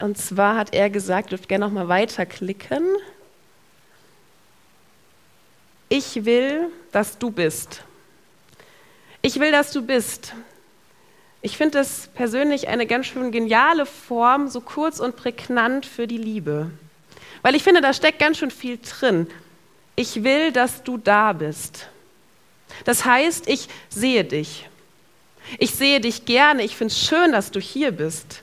Und 0.00 0.16
zwar 0.16 0.56
hat 0.56 0.74
er 0.74 0.90
gesagt, 0.90 1.32
dürft 1.32 1.48
gerne 1.48 1.66
noch 1.66 1.72
mal 1.72 1.88
weiterklicken. 1.88 2.84
Ich 5.88 6.24
will, 6.24 6.70
dass 6.92 7.18
du 7.18 7.30
bist. 7.30 7.82
Ich 9.22 9.40
will, 9.40 9.50
dass 9.50 9.72
du 9.72 9.82
bist. 9.82 10.34
Ich 11.40 11.56
finde 11.56 11.78
das 11.78 12.08
persönlich 12.14 12.68
eine 12.68 12.86
ganz 12.86 13.06
schön 13.06 13.30
geniale 13.30 13.86
Form, 13.86 14.48
so 14.48 14.60
kurz 14.60 15.00
und 15.00 15.16
prägnant 15.16 15.86
für 15.86 16.06
die 16.06 16.18
Liebe. 16.18 16.70
Weil 17.42 17.54
ich 17.54 17.62
finde, 17.62 17.80
da 17.80 17.92
steckt 17.92 18.18
ganz 18.18 18.38
schön 18.38 18.50
viel 18.50 18.78
drin. 18.78 19.28
Ich 19.96 20.24
will, 20.24 20.52
dass 20.52 20.82
du 20.82 20.98
da 20.98 21.32
bist. 21.32 21.88
Das 22.84 23.04
heißt, 23.04 23.48
ich 23.48 23.68
sehe 23.88 24.24
dich. 24.24 24.68
Ich 25.58 25.70
sehe 25.70 26.00
dich 26.00 26.24
gerne. 26.24 26.62
Ich 26.64 26.76
finde 26.76 26.92
es 26.92 27.00
schön, 27.00 27.32
dass 27.32 27.50
du 27.50 27.60
hier 27.60 27.92
bist. 27.92 28.42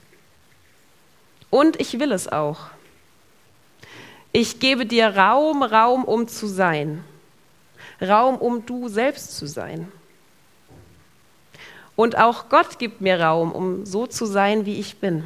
Und 1.50 1.80
ich 1.80 2.00
will 2.00 2.12
es 2.12 2.28
auch. 2.28 2.60
Ich 4.32 4.60
gebe 4.60 4.86
dir 4.86 5.16
Raum, 5.16 5.64
Raum, 5.64 6.04
um 6.04 6.28
zu 6.28 6.48
sein. 6.48 7.04
Raum, 8.02 8.38
um 8.38 8.66
du 8.66 8.90
selbst 8.90 9.38
zu 9.38 9.48
sein. 9.48 9.92
Und 11.96 12.18
auch 12.18 12.50
Gott 12.50 12.78
gibt 12.78 13.02
mir 13.02 13.22
Raum, 13.22 13.52
um 13.52 13.86
so 13.86 14.06
zu 14.08 14.26
sein, 14.26 14.66
wie 14.66 14.80
ich 14.80 14.98
bin. 14.98 15.24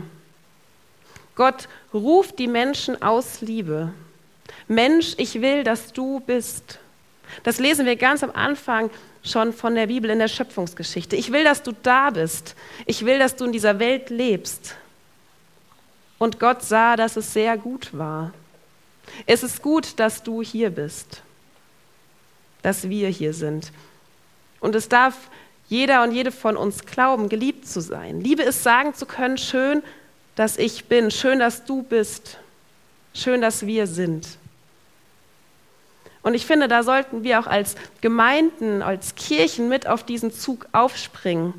Gott 1.35 1.67
ruft 1.93 2.37
die 2.37 2.47
Menschen 2.47 3.01
aus 3.01 3.41
Liebe. 3.41 3.93
Mensch, 4.67 5.15
ich 5.17 5.41
will, 5.41 5.63
dass 5.63 5.93
du 5.93 6.19
bist. 6.19 6.79
Das 7.43 7.59
lesen 7.59 7.85
wir 7.85 7.95
ganz 7.95 8.23
am 8.23 8.31
Anfang 8.31 8.89
schon 9.23 9.53
von 9.53 9.75
der 9.75 9.87
Bibel 9.87 10.09
in 10.09 10.19
der 10.19 10.27
Schöpfungsgeschichte. 10.27 11.15
Ich 11.15 11.31
will, 11.31 11.43
dass 11.43 11.63
du 11.63 11.71
da 11.71 12.09
bist. 12.09 12.55
Ich 12.85 13.05
will, 13.05 13.19
dass 13.19 13.35
du 13.35 13.45
in 13.45 13.51
dieser 13.51 13.79
Welt 13.79 14.09
lebst. 14.09 14.75
Und 16.17 16.39
Gott 16.39 16.63
sah, 16.63 16.95
dass 16.95 17.15
es 17.15 17.33
sehr 17.33 17.57
gut 17.57 17.97
war. 17.97 18.33
Es 19.25 19.43
ist 19.43 19.61
gut, 19.61 19.99
dass 19.99 20.21
du 20.21 20.41
hier 20.43 20.69
bist, 20.69 21.21
dass 22.61 22.89
wir 22.89 23.09
hier 23.09 23.33
sind. 23.33 23.71
Und 24.59 24.75
es 24.75 24.89
darf 24.89 25.29
jeder 25.67 26.03
und 26.03 26.11
jede 26.11 26.31
von 26.31 26.57
uns 26.57 26.85
glauben, 26.85 27.29
geliebt 27.29 27.67
zu 27.67 27.79
sein. 27.79 28.21
Liebe 28.21 28.43
ist 28.43 28.63
sagen 28.63 28.93
zu 28.93 29.05
können, 29.05 29.37
schön, 29.37 29.83
dass 30.35 30.57
ich 30.57 30.85
bin, 30.85 31.11
schön, 31.11 31.39
dass 31.39 31.65
du 31.65 31.83
bist, 31.83 32.37
schön, 33.13 33.41
dass 33.41 33.65
wir 33.65 33.87
sind. 33.87 34.27
Und 36.21 36.33
ich 36.33 36.45
finde, 36.45 36.67
da 36.67 36.83
sollten 36.83 37.23
wir 37.23 37.39
auch 37.39 37.47
als 37.47 37.75
Gemeinden, 38.01 38.81
als 38.81 39.15
Kirchen 39.15 39.69
mit 39.69 39.87
auf 39.87 40.03
diesen 40.03 40.33
Zug 40.33 40.67
aufspringen, 40.71 41.53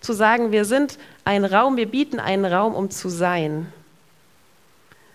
zu 0.00 0.12
sagen, 0.12 0.52
wir 0.52 0.64
sind 0.64 0.98
ein 1.24 1.44
Raum, 1.44 1.76
wir 1.76 1.86
bieten 1.86 2.18
einen 2.18 2.44
Raum, 2.44 2.74
um 2.74 2.90
zu 2.90 3.08
sein. 3.08 3.72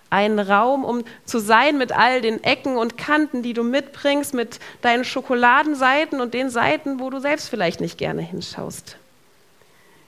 Einen 0.10 0.40
Raum, 0.40 0.86
um 0.86 1.04
zu 1.26 1.40
sein 1.40 1.78
mit 1.78 1.92
all 1.92 2.22
den 2.22 2.44
Ecken 2.44 2.78
und 2.78 2.98
Kanten, 2.98 3.44
die 3.44 3.54
du 3.54 3.64
mitbringst, 3.64 4.34
mit 4.34 4.60
deinen 4.82 5.04
Schokoladenseiten 5.04 6.22
und 6.22 6.34
den 6.34 6.50
Seiten, 6.50 7.00
wo 7.00 7.10
du 7.10 7.20
selbst 7.20 7.50
vielleicht 7.50 7.82
nicht 7.82 7.98
gerne 7.98 8.22
hinschaust. 8.22 8.98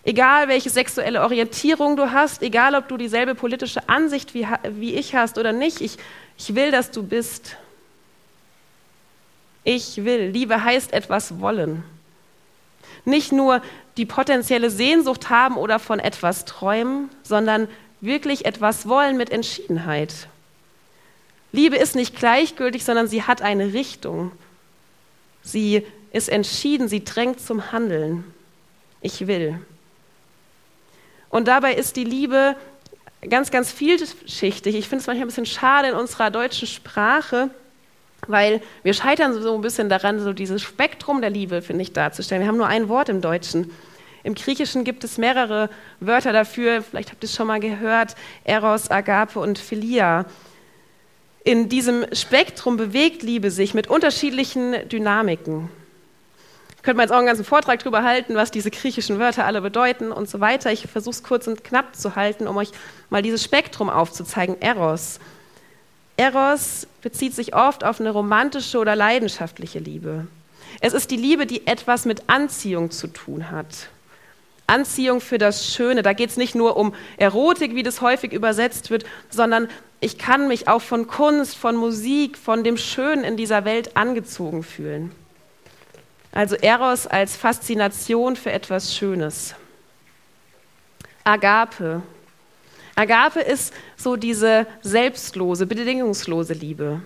Egal, 0.03 0.47
welche 0.47 0.69
sexuelle 0.69 1.21
Orientierung 1.21 1.97
du 1.97 2.11
hast, 2.11 2.41
egal, 2.41 2.75
ob 2.75 2.87
du 2.87 2.97
dieselbe 2.97 3.35
politische 3.35 3.89
Ansicht 3.89 4.33
wie, 4.33 4.47
wie 4.71 4.95
ich 4.95 5.13
hast 5.13 5.37
oder 5.37 5.51
nicht, 5.51 5.81
ich, 5.81 5.97
ich 6.37 6.55
will, 6.55 6.71
dass 6.71 6.91
du 6.91 7.03
bist. 7.03 7.57
Ich 9.65 10.03
will. 10.05 10.29
Liebe 10.29 10.63
heißt 10.63 10.93
etwas 10.93 11.41
wollen. 11.41 11.83
Nicht 13.05 13.31
nur 13.31 13.61
die 13.97 14.05
potenzielle 14.05 14.69
Sehnsucht 14.69 15.29
haben 15.29 15.57
oder 15.57 15.79
von 15.79 15.99
etwas 15.99 16.45
träumen, 16.45 17.09
sondern 17.23 17.67
wirklich 18.01 18.45
etwas 18.45 18.87
wollen 18.87 19.17
mit 19.17 19.29
Entschiedenheit. 19.29 20.27
Liebe 21.51 21.75
ist 21.75 21.95
nicht 21.95 22.15
gleichgültig, 22.15 22.83
sondern 22.83 23.07
sie 23.07 23.23
hat 23.23 23.41
eine 23.41 23.73
Richtung. 23.73 24.31
Sie 25.41 25.85
ist 26.11 26.29
entschieden, 26.29 26.87
sie 26.87 27.03
drängt 27.03 27.39
zum 27.39 27.71
Handeln. 27.71 28.23
Ich 29.01 29.27
will. 29.27 29.59
Und 31.29 31.47
dabei 31.47 31.73
ist 31.73 31.95
die 31.95 32.03
Liebe 32.03 32.55
ganz, 33.27 33.51
ganz 33.51 33.71
vielschichtig. 33.71 34.75
Ich 34.75 34.87
finde 34.87 35.01
es 35.01 35.07
manchmal 35.07 35.25
ein 35.25 35.27
bisschen 35.27 35.45
schade 35.45 35.89
in 35.89 35.95
unserer 35.95 36.31
deutschen 36.31 36.67
Sprache, 36.67 37.49
weil 38.27 38.61
wir 38.83 38.93
scheitern 38.93 39.39
so 39.41 39.55
ein 39.55 39.61
bisschen 39.61 39.89
daran, 39.89 40.19
so 40.19 40.33
dieses 40.33 40.61
Spektrum 40.61 41.21
der 41.21 41.29
Liebe, 41.29 41.61
finde 41.61 41.83
ich, 41.83 41.93
darzustellen. 41.93 42.41
Wir 42.41 42.47
haben 42.47 42.57
nur 42.57 42.67
ein 42.67 42.89
Wort 42.89 43.09
im 43.09 43.21
Deutschen. 43.21 43.71
Im 44.23 44.35
Griechischen 44.35 44.83
gibt 44.83 45.03
es 45.03 45.17
mehrere 45.17 45.69
Wörter 45.99 46.33
dafür, 46.33 46.81
vielleicht 46.81 47.11
habt 47.11 47.23
ihr 47.23 47.27
es 47.27 47.35
schon 47.35 47.47
mal 47.47 47.59
gehört, 47.59 48.15
Eros, 48.43 48.91
Agape 48.91 49.39
und 49.39 49.57
Philia. 49.57 50.25
In 51.43 51.69
diesem 51.69 52.05
Spektrum 52.13 52.77
bewegt 52.77 53.23
Liebe 53.23 53.49
sich 53.49 53.73
mit 53.73 53.87
unterschiedlichen 53.87 54.87
Dynamiken. 54.89 55.69
Könnte 56.81 56.97
man 56.97 57.05
jetzt 57.05 57.11
auch 57.11 57.17
einen 57.17 57.27
ganzen 57.27 57.45
Vortrag 57.45 57.79
darüber 57.79 58.03
halten, 58.03 58.35
was 58.35 58.51
diese 58.51 58.71
griechischen 58.71 59.19
Wörter 59.19 59.45
alle 59.45 59.61
bedeuten 59.61 60.11
und 60.11 60.29
so 60.29 60.39
weiter. 60.39 60.71
Ich 60.71 60.87
versuche 60.87 61.11
es 61.11 61.23
kurz 61.23 61.47
und 61.47 61.63
knapp 61.63 61.95
zu 61.95 62.15
halten, 62.15 62.47
um 62.47 62.55
euch 62.57 62.71
mal 63.09 63.21
dieses 63.21 63.43
Spektrum 63.43 63.89
aufzuzeigen. 63.89 64.61
Eros. 64.61 65.19
Eros 66.15 66.87
bezieht 67.01 67.33
sich 67.33 67.55
oft 67.55 67.83
auf 67.83 67.99
eine 67.99 68.11
romantische 68.11 68.77
oder 68.77 68.95
leidenschaftliche 68.95 69.79
Liebe. 69.79 70.27
Es 70.81 70.93
ist 70.93 71.11
die 71.11 71.17
Liebe, 71.17 71.45
die 71.45 71.67
etwas 71.67 72.05
mit 72.05 72.23
Anziehung 72.27 72.91
zu 72.91 73.07
tun 73.07 73.51
hat. 73.51 73.89
Anziehung 74.69 75.19
für 75.19 75.37
das 75.37 75.73
Schöne. 75.73 76.01
Da 76.01 76.13
geht 76.13 76.29
es 76.29 76.37
nicht 76.37 76.55
nur 76.55 76.77
um 76.77 76.93
Erotik, 77.17 77.75
wie 77.75 77.83
das 77.83 78.01
häufig 78.01 78.31
übersetzt 78.31 78.89
wird, 78.89 79.05
sondern 79.29 79.67
ich 79.99 80.17
kann 80.17 80.47
mich 80.47 80.67
auch 80.67 80.81
von 80.81 81.07
Kunst, 81.07 81.57
von 81.57 81.75
Musik, 81.75 82.37
von 82.37 82.63
dem 82.63 82.77
Schönen 82.77 83.23
in 83.23 83.35
dieser 83.35 83.65
Welt 83.65 83.97
angezogen 83.97 84.63
fühlen. 84.63 85.11
Also 86.31 86.55
Eros 86.55 87.07
als 87.07 87.35
Faszination 87.35 88.35
für 88.35 88.51
etwas 88.51 88.95
Schönes. 88.95 89.55
Agape. 91.23 92.01
Agape 92.95 93.39
ist 93.39 93.73
so 93.97 94.15
diese 94.15 94.67
selbstlose, 94.81 95.65
bedingungslose 95.65 96.53
Liebe. 96.53 97.01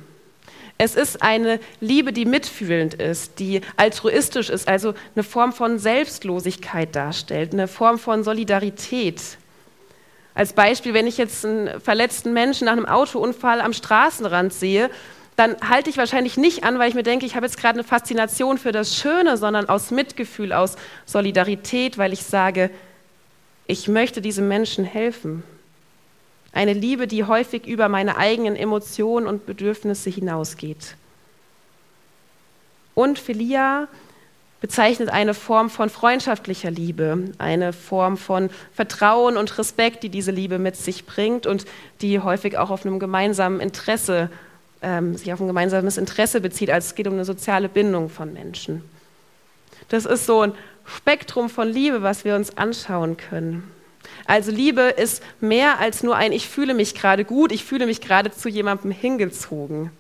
Es 0.77 0.96
ist 0.96 1.22
eine 1.22 1.60
Liebe, 1.80 2.12
die 2.13 2.25
mitfühlend 2.25 2.96
ist, 2.96 3.39
die 3.39 3.62
altruistisch 3.77 4.50
ist, 4.50 4.68
also 4.68 4.94
eine 5.15 5.24
Form 5.24 5.53
von 5.53 5.77
Selbstlosigkeit 5.77 6.96
darstellt, 6.96 7.53
eine 7.53 7.68
Form 7.68 8.00
von 8.00 8.24
Solidarität. 8.24 9.22
Als 10.36 10.53
Beispiel, 10.53 10.94
wenn 10.94 11.06
ich 11.06 11.18
jetzt 11.18 11.46
einen 11.46 11.80
verletzten 11.80 12.34
Menschen 12.34 12.65
nach 12.65 12.74
einem 12.74 12.88
Autounfall 12.88 13.62
am 13.62 13.72
Straßenrand 13.72 14.51
sehe, 14.51 14.89
dann 15.36 15.56
halte 15.68 15.89
ich 15.89 15.98
wahrscheinlich 15.98 16.38
nicht 16.38 16.63
an, 16.63 16.80
weil 16.80 16.89
ich 16.89 16.96
mir 16.96 17.03
denke, 17.03 17.25
ich 17.25 17.36
habe 17.36 17.46
jetzt 17.46 17.58
gerade 17.58 17.80
eine 17.80 17.88
Faszination 17.88 18.58
für 18.58 18.72
das 18.72 18.96
Schöne, 18.96 19.38
sondern 19.38 19.70
aus 19.70 19.92
Mitgefühl, 19.92 20.53
aus 20.53 20.75
Solidarität, 21.06 21.98
weil 21.98 22.13
ich 22.13 22.24
sage, 22.24 22.70
ich 23.68 23.88
möchte 23.88 24.22
diesem 24.22 24.48
Menschen 24.48 24.86
helfen. 24.86 25.44
Eine 26.53 26.74
Liebe, 26.74 27.07
die 27.07 27.24
häufig 27.24 27.65
über 27.65 27.89
meine 27.89 28.17
eigenen 28.17 28.55
Emotionen 28.55 29.27
und 29.27 29.45
Bedürfnisse 29.45 30.10
hinausgeht. 30.10 30.95
Und 32.93 33.17
Philia 33.17 33.88
bezeichnet 34.62 35.10
eine 35.10 35.33
Form 35.33 35.69
von 35.69 35.89
freundschaftlicher 35.89 36.72
Liebe, 36.72 37.31
eine 37.38 37.74
Form 37.74 38.15
von 38.15 38.50
Vertrauen 38.74 39.36
und 39.36 39.57
Respekt, 39.57 40.03
die 40.03 40.10
diese 40.10 40.31
Liebe 40.31 40.57
mit 40.57 40.77
sich 40.77 41.05
bringt 41.05 41.48
und 41.48 41.65
die 42.01 42.19
häufig 42.19 42.57
auch 42.57 42.69
auf 42.69 42.86
einem 42.86 42.98
gemeinsamen 42.98 43.60
Interesse, 43.60 44.29
ähm, 44.81 45.17
sich 45.17 45.33
auf 45.33 45.41
ein 45.41 45.48
gemeinsames 45.48 45.98
Interesse 45.98 46.39
bezieht, 46.39 46.69
als 46.69 46.86
es 46.86 46.95
geht 46.95 47.07
um 47.07 47.13
eine 47.13 47.25
soziale 47.25 47.67
Bindung 47.67 48.10
von 48.10 48.31
Menschen. 48.31 48.83
Das 49.89 50.05
ist 50.05 50.25
so 50.25 50.41
ein 50.41 50.53
Spektrum 50.86 51.50
von 51.50 51.67
Liebe, 51.67 52.01
was 52.01 52.24
wir 52.24 52.36
uns 52.36 52.57
anschauen 52.57 53.17
können. 53.17 53.69
Also 54.25 54.51
Liebe 54.51 54.81
ist 54.81 55.24
mehr 55.39 55.79
als 55.79 56.03
nur 56.03 56.15
ein 56.15 56.31
Ich 56.31 56.48
fühle 56.48 56.74
mich 56.74 56.95
gerade 56.95 57.25
gut, 57.25 57.51
ich 57.51 57.63
fühle 57.63 57.86
mich 57.86 58.01
gerade 58.01 58.31
zu 58.31 58.50
jemandem 58.50 58.91
hingezogen. 58.91 59.91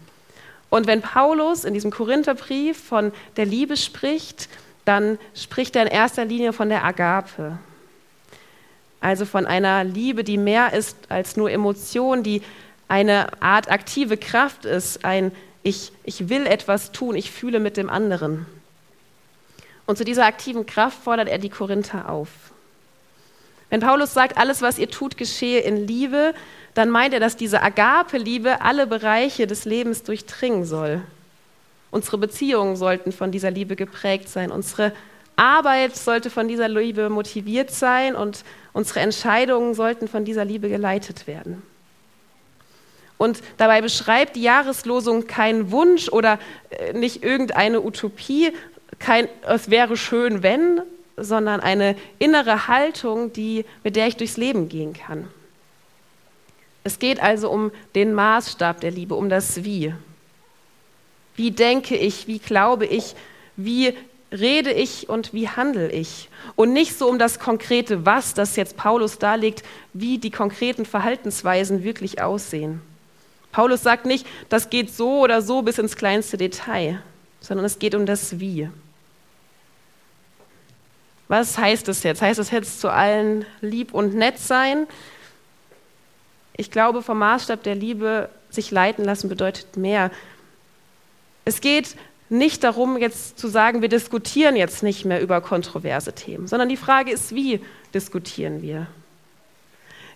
Und 0.69 0.87
wenn 0.87 1.01
Paulus 1.01 1.65
in 1.65 1.73
diesem 1.73 1.91
Korintherbrief 1.91 2.77
von 2.77 3.11
der 3.37 3.45
Liebe 3.45 3.77
spricht, 3.77 4.49
dann 4.85 5.19
spricht 5.35 5.75
er 5.75 5.83
in 5.83 5.87
erster 5.87 6.25
Linie 6.25 6.51
von 6.53 6.69
der 6.69 6.83
Agape. 6.83 7.57
Also 8.99 9.25
von 9.25 9.45
einer 9.45 9.83
Liebe, 9.83 10.23
die 10.23 10.37
mehr 10.37 10.73
ist 10.73 10.97
als 11.09 11.35
nur 11.35 11.51
Emotion, 11.51 12.23
die 12.23 12.41
eine 12.87 13.41
Art 13.41 13.69
aktive 13.69 14.17
Kraft 14.17 14.65
ist, 14.65 15.03
ein 15.05 15.31
ich, 15.63 15.91
ich 16.03 16.29
will 16.29 16.45
etwas 16.45 16.91
tun, 16.91 17.15
ich 17.15 17.31
fühle 17.31 17.59
mit 17.59 17.77
dem 17.77 17.89
anderen. 17.89 18.45
Und 19.85 19.97
zu 19.97 20.05
dieser 20.05 20.25
aktiven 20.25 20.65
Kraft 20.65 21.03
fordert 21.03 21.29
er 21.29 21.37
die 21.37 21.49
Korinther 21.49 22.09
auf. 22.09 22.29
Wenn 23.69 23.79
Paulus 23.79 24.13
sagt, 24.13 24.37
alles, 24.37 24.61
was 24.61 24.77
ihr 24.77 24.89
tut, 24.89 25.17
geschehe 25.17 25.59
in 25.59 25.87
Liebe, 25.87 26.33
dann 26.73 26.89
meint 26.89 27.13
er, 27.13 27.19
dass 27.19 27.35
diese 27.35 27.61
Agape-Liebe 27.61 28.61
alle 28.61 28.87
Bereiche 28.87 29.47
des 29.47 29.65
Lebens 29.65 30.03
durchdringen 30.03 30.65
soll. 30.65 31.01
Unsere 31.91 32.17
Beziehungen 32.17 32.75
sollten 32.75 33.11
von 33.11 33.31
dieser 33.31 33.51
Liebe 33.51 33.75
geprägt 33.75 34.29
sein. 34.29 34.51
Unsere 34.51 34.93
Arbeit 35.35 35.95
sollte 35.95 36.29
von 36.29 36.47
dieser 36.47 36.67
Liebe 36.67 37.09
motiviert 37.09 37.71
sein 37.71 38.15
und 38.15 38.43
unsere 38.73 38.99
Entscheidungen 38.99 39.73
sollten 39.73 40.07
von 40.07 40.25
dieser 40.25 40.45
Liebe 40.45 40.69
geleitet 40.69 41.27
werden. 41.27 41.61
Und 43.17 43.41
dabei 43.57 43.81
beschreibt 43.81 44.35
die 44.35 44.41
Jahreslosung 44.41 45.27
keinen 45.27 45.71
Wunsch 45.71 46.09
oder 46.09 46.39
äh, 46.69 46.93
nicht 46.93 47.23
irgendeine 47.23 47.81
Utopie, 47.81 48.51
kein 48.99 49.27
es 49.47 49.69
wäre 49.69 49.97
schön, 49.97 50.43
wenn, 50.43 50.81
sondern 51.17 51.59
eine 51.59 51.95
innere 52.19 52.67
Haltung, 52.67 53.33
die, 53.33 53.65
mit 53.83 53.95
der 53.95 54.07
ich 54.07 54.17
durchs 54.17 54.37
Leben 54.37 54.69
gehen 54.69 54.93
kann. 54.93 55.27
Es 56.83 56.99
geht 56.99 57.21
also 57.21 57.49
um 57.49 57.71
den 57.95 58.13
Maßstab 58.13 58.81
der 58.81 58.91
Liebe, 58.91 59.15
um 59.15 59.29
das 59.29 59.63
Wie. 59.63 59.93
Wie 61.35 61.51
denke 61.51 61.95
ich, 61.95 62.27
wie 62.27 62.39
glaube 62.39 62.85
ich, 62.85 63.15
wie 63.55 63.93
rede 64.31 64.71
ich 64.71 65.09
und 65.09 65.33
wie 65.33 65.47
handle 65.47 65.91
ich? 65.91 66.29
Und 66.55 66.73
nicht 66.73 66.97
so 66.97 67.07
um 67.07 67.19
das 67.19 67.39
konkrete 67.39 68.05
Was, 68.05 68.33
das 68.33 68.55
jetzt 68.55 68.77
Paulus 68.77 69.19
darlegt, 69.19 69.63
wie 69.93 70.17
die 70.17 70.31
konkreten 70.31 70.85
Verhaltensweisen 70.85 71.83
wirklich 71.83 72.21
aussehen. 72.21 72.81
Paulus 73.51 73.83
sagt 73.83 74.05
nicht, 74.05 74.25
das 74.49 74.69
geht 74.69 74.91
so 74.91 75.19
oder 75.21 75.41
so 75.41 75.61
bis 75.61 75.77
ins 75.77 75.95
kleinste 75.95 76.37
Detail, 76.37 77.01
sondern 77.39 77.65
es 77.65 77.79
geht 77.79 77.93
um 77.95 78.05
das 78.05 78.39
Wie. 78.39 78.69
Was 81.27 81.57
heißt 81.57 81.87
es 81.89 82.03
jetzt? 82.03 82.21
Heißt 82.21 82.39
es 82.39 82.51
jetzt 82.51 82.81
zu 82.81 82.89
allen 82.89 83.45
lieb 83.61 83.93
und 83.93 84.13
nett 84.13 84.39
sein? 84.39 84.87
Ich 86.55 86.69
glaube, 86.69 87.01
vom 87.01 87.19
Maßstab 87.19 87.63
der 87.63 87.75
Liebe 87.75 88.29
sich 88.49 88.71
leiten 88.71 89.03
lassen 89.03 89.29
bedeutet 89.29 89.77
mehr. 89.77 90.11
Es 91.45 91.61
geht 91.61 91.95
nicht 92.29 92.63
darum, 92.63 92.97
jetzt 92.97 93.39
zu 93.39 93.47
sagen, 93.47 93.81
wir 93.81 93.89
diskutieren 93.89 94.55
jetzt 94.55 94.83
nicht 94.83 95.05
mehr 95.05 95.21
über 95.21 95.41
kontroverse 95.41 96.13
Themen, 96.13 96.47
sondern 96.47 96.69
die 96.69 96.77
Frage 96.77 97.11
ist, 97.11 97.33
wie 97.33 97.61
diskutieren 97.93 98.61
wir? 98.61 98.87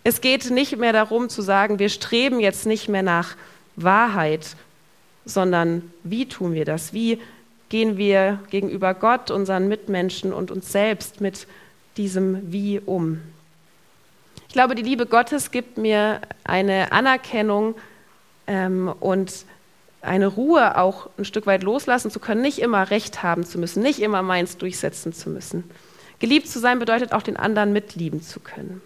Es 0.04 0.22
geht 0.22 0.50
nicht 0.50 0.78
mehr 0.78 0.94
darum 0.94 1.30
zu 1.30 1.42
sagen, 1.42 1.80
wir 1.80 1.90
streben 1.90 2.40
jetzt 2.40 2.66
nicht 2.66 2.88
mehr 2.88 3.04
nach 3.04 3.36
Wahrheit, 3.76 4.56
sondern 5.26 5.92
wie 6.04 6.28
tun 6.28 6.54
wir 6.54 6.66
das? 6.66 6.94
Wie 6.94 7.20
gehen 7.70 7.98
wir 7.98 8.40
gegenüber 8.50 8.94
Gott, 8.94 9.32
unseren 9.32 9.68
Mitmenschen 9.68 10.34
und 10.34 10.52
uns 10.52 10.72
selbst 10.72 11.22
mit 11.22 11.48
diesem 11.98 12.52
Wie 12.52 12.80
um? 12.80 13.22
Ich 14.48 14.54
glaube, 14.54 14.76
die 14.76 14.84
Liebe 14.84 15.06
Gottes 15.06 15.52
gibt 15.52 15.78
mir 15.78 16.22
eine 16.44 16.92
Anerkennung 16.92 17.76
ähm, 18.48 18.94
und 19.00 19.46
eine 20.02 20.28
Ruhe, 20.28 20.78
auch 20.78 21.10
ein 21.18 21.26
Stück 21.26 21.46
weit 21.46 21.64
loslassen 21.64 22.12
zu 22.12 22.20
können, 22.20 22.42
nicht 22.42 22.60
immer 22.60 22.90
Recht 22.90 23.24
haben 23.24 23.46
zu 23.46 23.60
müssen, 23.60 23.84
nicht 23.84 24.00
immer 24.00 24.22
meins 24.22 24.58
durchsetzen 24.58 25.12
zu 25.14 25.30
müssen. 25.30 25.70
Geliebt 26.20 26.48
zu 26.48 26.60
sein 26.60 26.80
bedeutet 26.80 27.14
auch 27.14 27.22
den 27.22 27.38
anderen 27.38 27.74
mitlieben 27.74 28.22
zu 28.22 28.40
können. 28.40 28.82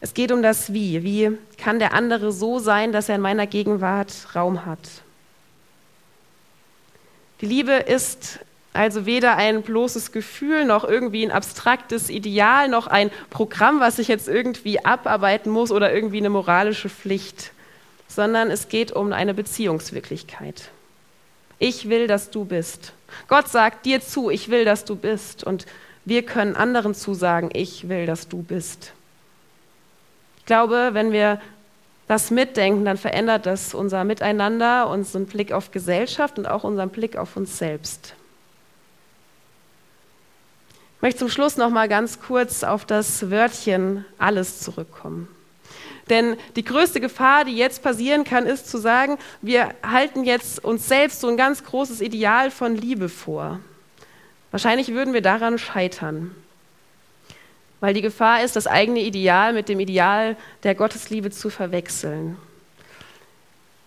Es 0.00 0.14
geht 0.14 0.32
um 0.32 0.42
das 0.42 0.72
Wie. 0.72 1.02
Wie 1.02 1.38
kann 1.58 1.78
der 1.78 1.94
andere 1.94 2.32
so 2.32 2.58
sein, 2.58 2.92
dass 2.92 3.08
er 3.08 3.16
in 3.16 3.20
meiner 3.20 3.46
Gegenwart 3.46 4.12
Raum 4.34 4.66
hat? 4.66 4.78
Die 7.42 7.46
Liebe 7.46 7.72
ist 7.72 8.38
also 8.72 9.04
weder 9.04 9.36
ein 9.36 9.62
bloßes 9.62 10.12
Gefühl 10.12 10.64
noch 10.64 10.84
irgendwie 10.84 11.24
ein 11.26 11.32
abstraktes 11.32 12.08
Ideal 12.08 12.68
noch 12.68 12.86
ein 12.86 13.10
Programm, 13.30 13.80
was 13.80 13.98
ich 13.98 14.08
jetzt 14.08 14.28
irgendwie 14.28 14.84
abarbeiten 14.84 15.50
muss 15.50 15.72
oder 15.72 15.92
irgendwie 15.92 16.18
eine 16.18 16.30
moralische 16.30 16.88
Pflicht, 16.88 17.50
sondern 18.06 18.50
es 18.50 18.68
geht 18.68 18.92
um 18.92 19.12
eine 19.12 19.34
Beziehungswirklichkeit. 19.34 20.70
Ich 21.58 21.88
will, 21.88 22.06
dass 22.06 22.30
du 22.30 22.44
bist. 22.44 22.92
Gott 23.28 23.48
sagt 23.48 23.86
dir 23.86 24.00
zu, 24.00 24.30
ich 24.30 24.48
will, 24.48 24.64
dass 24.64 24.84
du 24.84 24.96
bist. 24.96 25.44
Und 25.44 25.66
wir 26.04 26.24
können 26.24 26.56
anderen 26.56 26.94
zusagen, 26.94 27.50
ich 27.52 27.88
will, 27.88 28.06
dass 28.06 28.28
du 28.28 28.42
bist. 28.42 28.92
Ich 30.38 30.46
glaube, 30.46 30.90
wenn 30.92 31.12
wir 31.12 31.40
das 32.12 32.30
mitdenken, 32.30 32.84
dann 32.84 32.98
verändert 32.98 33.46
das 33.46 33.72
unser 33.72 34.04
Miteinander, 34.04 34.90
unseren 34.90 35.24
Blick 35.24 35.50
auf 35.50 35.70
Gesellschaft 35.70 36.38
und 36.38 36.46
auch 36.46 36.62
unseren 36.62 36.90
Blick 36.90 37.16
auf 37.16 37.38
uns 37.38 37.56
selbst. 37.56 38.14
Ich 40.96 41.02
möchte 41.02 41.20
zum 41.20 41.30
Schluss 41.30 41.56
noch 41.56 41.70
mal 41.70 41.88
ganz 41.88 42.20
kurz 42.20 42.64
auf 42.64 42.84
das 42.84 43.30
Wörtchen 43.30 44.04
alles 44.18 44.60
zurückkommen. 44.60 45.26
Denn 46.10 46.36
die 46.54 46.64
größte 46.64 47.00
Gefahr, 47.00 47.46
die 47.46 47.56
jetzt 47.56 47.82
passieren 47.82 48.24
kann, 48.24 48.44
ist 48.44 48.68
zu 48.68 48.76
sagen, 48.76 49.16
wir 49.40 49.70
halten 49.82 50.24
jetzt 50.24 50.62
uns 50.62 50.86
selbst 50.88 51.20
so 51.20 51.28
ein 51.28 51.38
ganz 51.38 51.64
großes 51.64 52.02
Ideal 52.02 52.50
von 52.50 52.76
Liebe 52.76 53.08
vor. 53.08 53.58
Wahrscheinlich 54.50 54.88
würden 54.88 55.14
wir 55.14 55.22
daran 55.22 55.56
scheitern. 55.56 56.32
Weil 57.82 57.94
die 57.94 58.00
Gefahr 58.00 58.44
ist, 58.44 58.54
das 58.54 58.68
eigene 58.68 59.00
Ideal 59.00 59.52
mit 59.52 59.68
dem 59.68 59.80
Ideal 59.80 60.36
der 60.62 60.76
Gottesliebe 60.76 61.32
zu 61.32 61.50
verwechseln. 61.50 62.36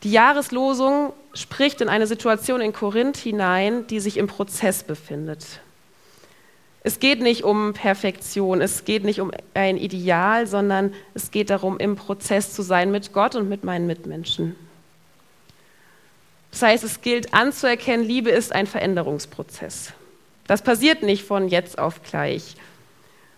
Die 0.03 0.11
Jahreslosung 0.11 1.13
spricht 1.33 1.79
in 1.79 1.87
eine 1.87 2.05
Situation 2.05 2.59
in 2.59 2.73
Korinth 2.73 3.15
hinein, 3.15 3.87
die 3.87 4.01
sich 4.01 4.17
im 4.17 4.27
Prozess 4.27 4.83
befindet. 4.83 5.61
Es 6.83 6.99
geht 6.99 7.21
nicht 7.21 7.45
um 7.45 7.71
Perfektion, 7.71 8.59
es 8.59 8.83
geht 8.83 9.05
nicht 9.05 9.21
um 9.21 9.31
ein 9.53 9.77
Ideal, 9.77 10.45
sondern 10.45 10.93
es 11.13 11.31
geht 11.31 11.49
darum, 11.49 11.77
im 11.77 11.95
Prozess 11.95 12.53
zu 12.53 12.63
sein 12.63 12.91
mit 12.91 13.13
Gott 13.13 13.33
und 13.33 13.47
mit 13.47 13.63
meinen 13.63 13.87
Mitmenschen. 13.87 14.57
Das 16.51 16.63
heißt, 16.63 16.83
es 16.83 16.99
gilt 16.99 17.33
anzuerkennen, 17.33 18.05
Liebe 18.05 18.29
ist 18.29 18.51
ein 18.51 18.67
Veränderungsprozess. 18.67 19.93
Das 20.47 20.61
passiert 20.61 21.01
nicht 21.01 21.23
von 21.23 21.47
jetzt 21.47 21.79
auf 21.79 22.03
gleich. 22.03 22.57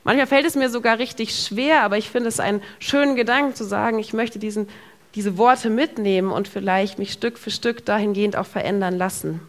Manchmal 0.07 0.27
fällt 0.27 0.45
es 0.45 0.55
mir 0.55 0.69
sogar 0.69 0.99
richtig 0.99 1.35
schwer, 1.35 1.81
aber 1.83 1.97
ich 1.97 2.09
finde 2.09 2.29
es 2.29 2.39
einen 2.39 2.63
schönen 2.79 3.17
Gedanken 3.17 3.55
zu 3.55 3.65
sagen, 3.65 3.99
ich 3.99 4.13
möchte 4.13 4.39
diesen, 4.39 4.69
diese 5.15 5.37
Worte 5.37 5.69
mitnehmen 5.69 6.31
und 6.31 6.47
vielleicht 6.47 6.97
mich 6.97 7.11
Stück 7.11 7.37
für 7.37 7.51
Stück 7.51 7.83
dahingehend 7.83 8.37
auch 8.37 8.45
verändern 8.45 8.97
lassen. 8.97 9.41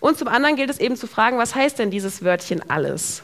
Und 0.00 0.18
zum 0.18 0.26
anderen 0.26 0.56
gilt 0.56 0.68
es 0.68 0.80
eben 0.80 0.96
zu 0.96 1.06
fragen, 1.06 1.38
was 1.38 1.54
heißt 1.54 1.78
denn 1.78 1.92
dieses 1.92 2.24
Wörtchen 2.24 2.68
alles? 2.68 3.22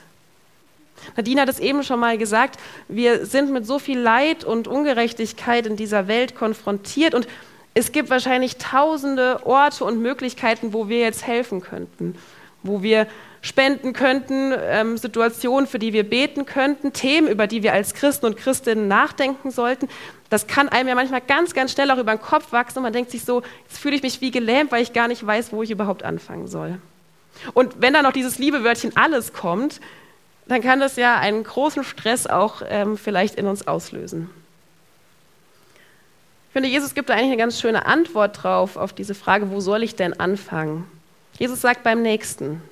Nadine 1.16 1.40
hat 1.40 1.48
es 1.48 1.58
eben 1.58 1.82
schon 1.82 1.98
mal 1.98 2.18
gesagt, 2.18 2.60
wir 2.86 3.26
sind 3.26 3.50
mit 3.50 3.66
so 3.66 3.80
viel 3.80 3.98
Leid 3.98 4.44
und 4.44 4.68
Ungerechtigkeit 4.68 5.66
in 5.66 5.74
dieser 5.74 6.06
Welt 6.06 6.36
konfrontiert 6.36 7.16
und 7.16 7.26
es 7.74 7.90
gibt 7.90 8.10
wahrscheinlich 8.10 8.58
tausende 8.58 9.44
Orte 9.44 9.84
und 9.84 10.00
Möglichkeiten, 10.00 10.72
wo 10.72 10.88
wir 10.88 11.00
jetzt 11.00 11.26
helfen 11.26 11.60
könnten, 11.60 12.14
wo 12.62 12.84
wir 12.84 13.08
spenden 13.44 13.92
könnten, 13.92 14.54
ähm, 14.58 14.96
Situationen, 14.96 15.66
für 15.66 15.78
die 15.78 15.92
wir 15.92 16.08
beten 16.08 16.46
könnten, 16.46 16.94
Themen, 16.94 17.28
über 17.28 17.46
die 17.46 17.62
wir 17.62 17.74
als 17.74 17.92
Christen 17.92 18.24
und 18.24 18.38
Christinnen 18.38 18.88
nachdenken 18.88 19.50
sollten. 19.50 19.86
Das 20.30 20.46
kann 20.46 20.70
einem 20.70 20.88
ja 20.88 20.94
manchmal 20.94 21.20
ganz, 21.20 21.52
ganz 21.52 21.72
schnell 21.72 21.90
auch 21.90 21.98
über 21.98 22.16
den 22.16 22.22
Kopf 22.22 22.52
wachsen 22.52 22.78
und 22.78 22.84
man 22.84 22.94
denkt 22.94 23.10
sich 23.10 23.22
so, 23.22 23.42
jetzt 23.68 23.78
fühle 23.78 23.96
ich 23.96 24.02
mich 24.02 24.22
wie 24.22 24.30
gelähmt, 24.30 24.72
weil 24.72 24.82
ich 24.82 24.94
gar 24.94 25.08
nicht 25.08 25.24
weiß, 25.24 25.52
wo 25.52 25.62
ich 25.62 25.70
überhaupt 25.70 26.04
anfangen 26.04 26.48
soll. 26.48 26.78
Und 27.52 27.82
wenn 27.82 27.92
dann 27.92 28.04
noch 28.04 28.12
dieses 28.12 28.38
liebe 28.38 28.64
Wörtchen 28.64 28.96
alles 28.96 29.34
kommt, 29.34 29.78
dann 30.46 30.62
kann 30.62 30.80
das 30.80 30.96
ja 30.96 31.18
einen 31.18 31.44
großen 31.44 31.84
Stress 31.84 32.26
auch 32.26 32.62
ähm, 32.66 32.96
vielleicht 32.96 33.34
in 33.34 33.46
uns 33.46 33.66
auslösen. 33.66 34.30
Ich 36.48 36.52
finde, 36.54 36.70
Jesus 36.70 36.94
gibt 36.94 37.10
da 37.10 37.12
eigentlich 37.14 37.26
eine 37.26 37.36
ganz 37.36 37.60
schöne 37.60 37.84
Antwort 37.84 38.42
drauf 38.42 38.78
auf 38.78 38.94
diese 38.94 39.14
Frage, 39.14 39.50
wo 39.50 39.60
soll 39.60 39.82
ich 39.82 39.96
denn 39.96 40.18
anfangen? 40.18 40.86
Jesus 41.38 41.60
sagt 41.60 41.82
beim 41.82 42.00
Nächsten. 42.00 42.62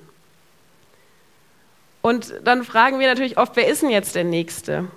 Und 2.03 2.33
dann 2.43 2.65
fragen 2.65 2.99
wir 2.99 3.07
natürlich 3.07 3.37
oft, 3.37 3.55
wer 3.55 3.65
ist 3.65 3.81
denn 3.81 3.89
jetzt 3.89 4.13
der 4.13 4.25
Nächste? 4.25 4.89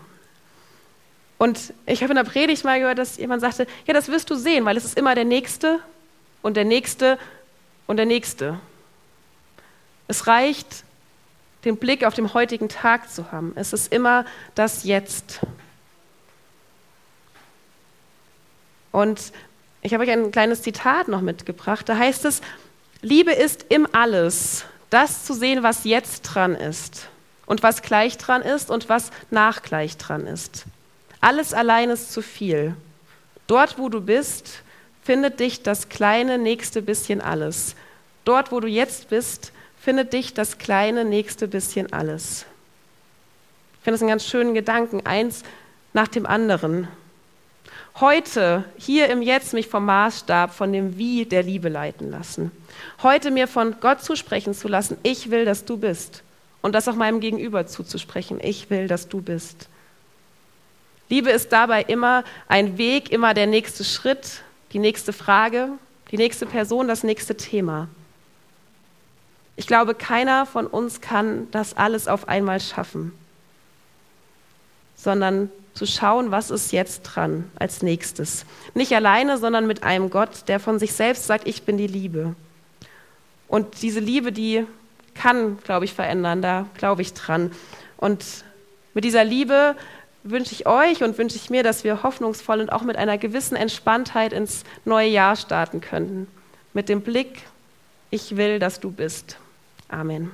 Und 1.39 1.73
ich 1.87 2.03
habe 2.03 2.11
in 2.11 2.17
der 2.17 2.25
Predigt 2.25 2.65
mal 2.65 2.81
gehört, 2.81 2.99
dass 2.99 3.17
jemand 3.17 3.43
sagte, 3.43 3.69
ja, 3.87 3.95
das 3.95 4.09
wirst 4.09 4.29
du 4.29 4.35
sehen, 4.35 4.65
weil 4.65 4.77
es 4.77 4.85
ist 4.85 4.99
immer 4.99 5.15
der 5.15 5.25
Nächste 5.25 5.79
und 6.43 6.57
der 6.57 6.65
Nächste 6.65 7.17
und 7.87 7.99
der 7.99 8.07
Nächste. 8.07 8.59
Es 10.09 10.27
reicht, 10.27 10.83
den 11.65 11.77
Blick 11.77 12.05
auf 12.05 12.15
den 12.15 12.35
heutigen 12.35 12.69
Tag 12.69 13.09
zu 13.09 13.31
haben. 13.31 13.53
Es 13.55 13.73
ist 13.73 13.93
immer 13.93 14.25
das 14.57 14.83
Jetzt. 14.83 15.39
Und 18.91 19.33
ich 19.81 19.95
habe 19.95 20.03
euch 20.03 20.11
ein 20.11 20.33
kleines 20.33 20.63
Zitat 20.63 21.07
noch 21.07 21.21
mitgebracht. 21.21 21.89
Da 21.89 21.97
heißt 21.97 22.25
es, 22.25 22.41
Liebe 23.01 23.31
ist 23.31 23.67
im 23.69 23.87
Alles 23.95 24.65
das 24.91 25.25
zu 25.25 25.35
sehen, 25.35 25.63
was 25.63 25.85
jetzt 25.85 26.23
dran 26.23 26.55
ist 26.55 27.09
und 27.47 27.63
was 27.63 27.83
gleich 27.83 28.19
dran 28.19 28.43
ist 28.43 28.71
und 28.71 28.89
was 28.89 29.11
nachgleich 29.31 29.97
dran 29.97 30.27
ist. 30.27 30.65
Alles 31.21 31.55
allein 31.55 31.91
ist 31.91 32.13
zu 32.13 32.23
viel. 32.23 32.77
Dort, 33.47 33.79
wo 33.79 33.89
du 33.89 34.01
bist, 34.01 34.63
findet 35.03 35.41
dich 35.41 35.63
das 35.63 35.89
kleine 35.89 36.39
nächste 36.39 36.83
bisschen 36.83 37.21
alles. 37.21 37.77
Dort, 38.25 38.51
wo 38.51 38.61
du 38.61 38.69
jetzt 38.69 39.09
bist, 39.09 39.53
findet 39.81 40.13
dich 40.13 40.35
das 40.35 40.59
kleine 40.59 41.05
nächste 41.05 41.47
bisschen 41.47 41.93
alles. 41.93 42.45
Ich 43.79 43.85
finde 43.85 43.95
das 43.95 44.03
einen 44.03 44.11
ganz 44.11 44.27
schönen 44.27 44.53
Gedanken, 44.55 45.07
eins 45.07 45.45
nach 45.93 46.09
dem 46.09 46.27
anderen. 46.27 46.89
Heute, 47.99 48.67
hier 48.77 49.09
im 49.09 49.23
Jetzt, 49.23 49.55
mich 49.55 49.69
vom 49.69 49.87
Maßstab, 49.87 50.53
von 50.53 50.71
dem 50.71 50.99
Wie 50.99 51.25
der 51.25 51.43
Liebe 51.43 51.71
leiten 51.71 52.11
lassen. 52.11 52.53
Heute 53.03 53.31
mir 53.31 53.49
von 53.49 53.77
Gott 53.81 54.03
zusprechen 54.03 54.53
zu 54.53 54.69
lassen, 54.69 54.99
ich 55.03 55.31
will, 55.31 55.47
dass 55.47 55.65
du 55.65 55.79
bist. 55.79 56.23
Und 56.61 56.75
das 56.75 56.89
auch 56.89 56.95
meinem 56.95 57.21
Gegenüber 57.21 57.67
zuzusprechen, 57.67 58.39
ich 58.43 58.69
will, 58.69 58.87
dass 58.87 59.09
du 59.09 59.23
bist. 59.23 59.71
Liebe 61.09 61.31
ist 61.31 61.53
dabei 61.53 61.85
immer 61.85 62.23
ein 62.49 62.77
Weg, 62.77 63.11
immer 63.11 63.33
der 63.33 63.47
nächste 63.47 63.83
Schritt, 63.83 64.43
die 64.75 64.79
nächste 64.79 65.15
Frage, 65.15 65.71
die 66.11 66.19
nächste 66.19 66.45
Person, 66.45 66.89
das 66.89 67.03
nächste 67.03 67.35
Thema. 67.35 67.89
Ich 69.57 69.67
glaube, 69.67 69.95
keiner 69.95 70.45
von 70.45 70.67
uns 70.67 71.01
kann 71.01 71.51
das 71.51 71.75
alles 71.75 72.09
auf 72.09 72.29
einmal 72.29 72.61
schaffen, 72.61 73.13
sondern 74.97 75.51
zu 75.75 75.87
schauen, 75.87 76.31
was 76.31 76.51
ist 76.51 76.73
jetzt 76.73 77.03
dran 77.03 77.51
als 77.59 77.83
nächstes. 77.83 78.47
Nicht 78.75 78.93
alleine, 78.95 79.39
sondern 79.39 79.67
mit 79.67 79.83
einem 79.83 80.11
Gott, 80.11 80.49
der 80.49 80.59
von 80.59 80.79
sich 80.79 80.95
selbst 80.95 81.27
sagt, 81.27 81.47
ich 81.47 81.63
bin 81.63 81.77
die 81.77 81.87
Liebe. 81.87 82.35
Und 83.47 83.83
diese 83.83 84.01
Liebe, 84.01 84.33
die 84.33 84.67
kann, 85.15 85.59
glaube 85.63 85.85
ich, 85.85 85.93
verändern, 85.93 86.43
da 86.43 86.67
glaube 86.77 87.03
ich 87.03 87.13
dran. 87.13 87.53
Und 87.97 88.25
mit 88.95 89.05
dieser 89.05 89.25
Liebe 89.25 89.77
wünsche 90.23 90.53
ich 90.53 90.67
euch 90.67 91.03
und 91.03 91.17
wünsche 91.19 91.37
ich 91.37 91.51
mir, 91.51 91.63
dass 91.63 91.85
wir 91.85 92.03
hoffnungsvoll 92.03 92.61
und 92.61 92.73
auch 92.73 92.83
mit 92.83 92.97
einer 92.97 93.19
gewissen 93.19 93.57
Entspanntheit 93.57 94.33
ins 94.33 94.65
neue 94.85 95.09
Jahr 95.09 95.37
starten 95.37 95.81
könnten. 95.81 96.27
Mit 96.73 96.89
dem 96.89 97.03
Blick, 97.03 97.43
ich 98.11 98.37
will, 98.37 98.59
dass 98.59 98.81
du 98.81 98.91
bist. 98.91 99.39
Amen. 99.89 100.31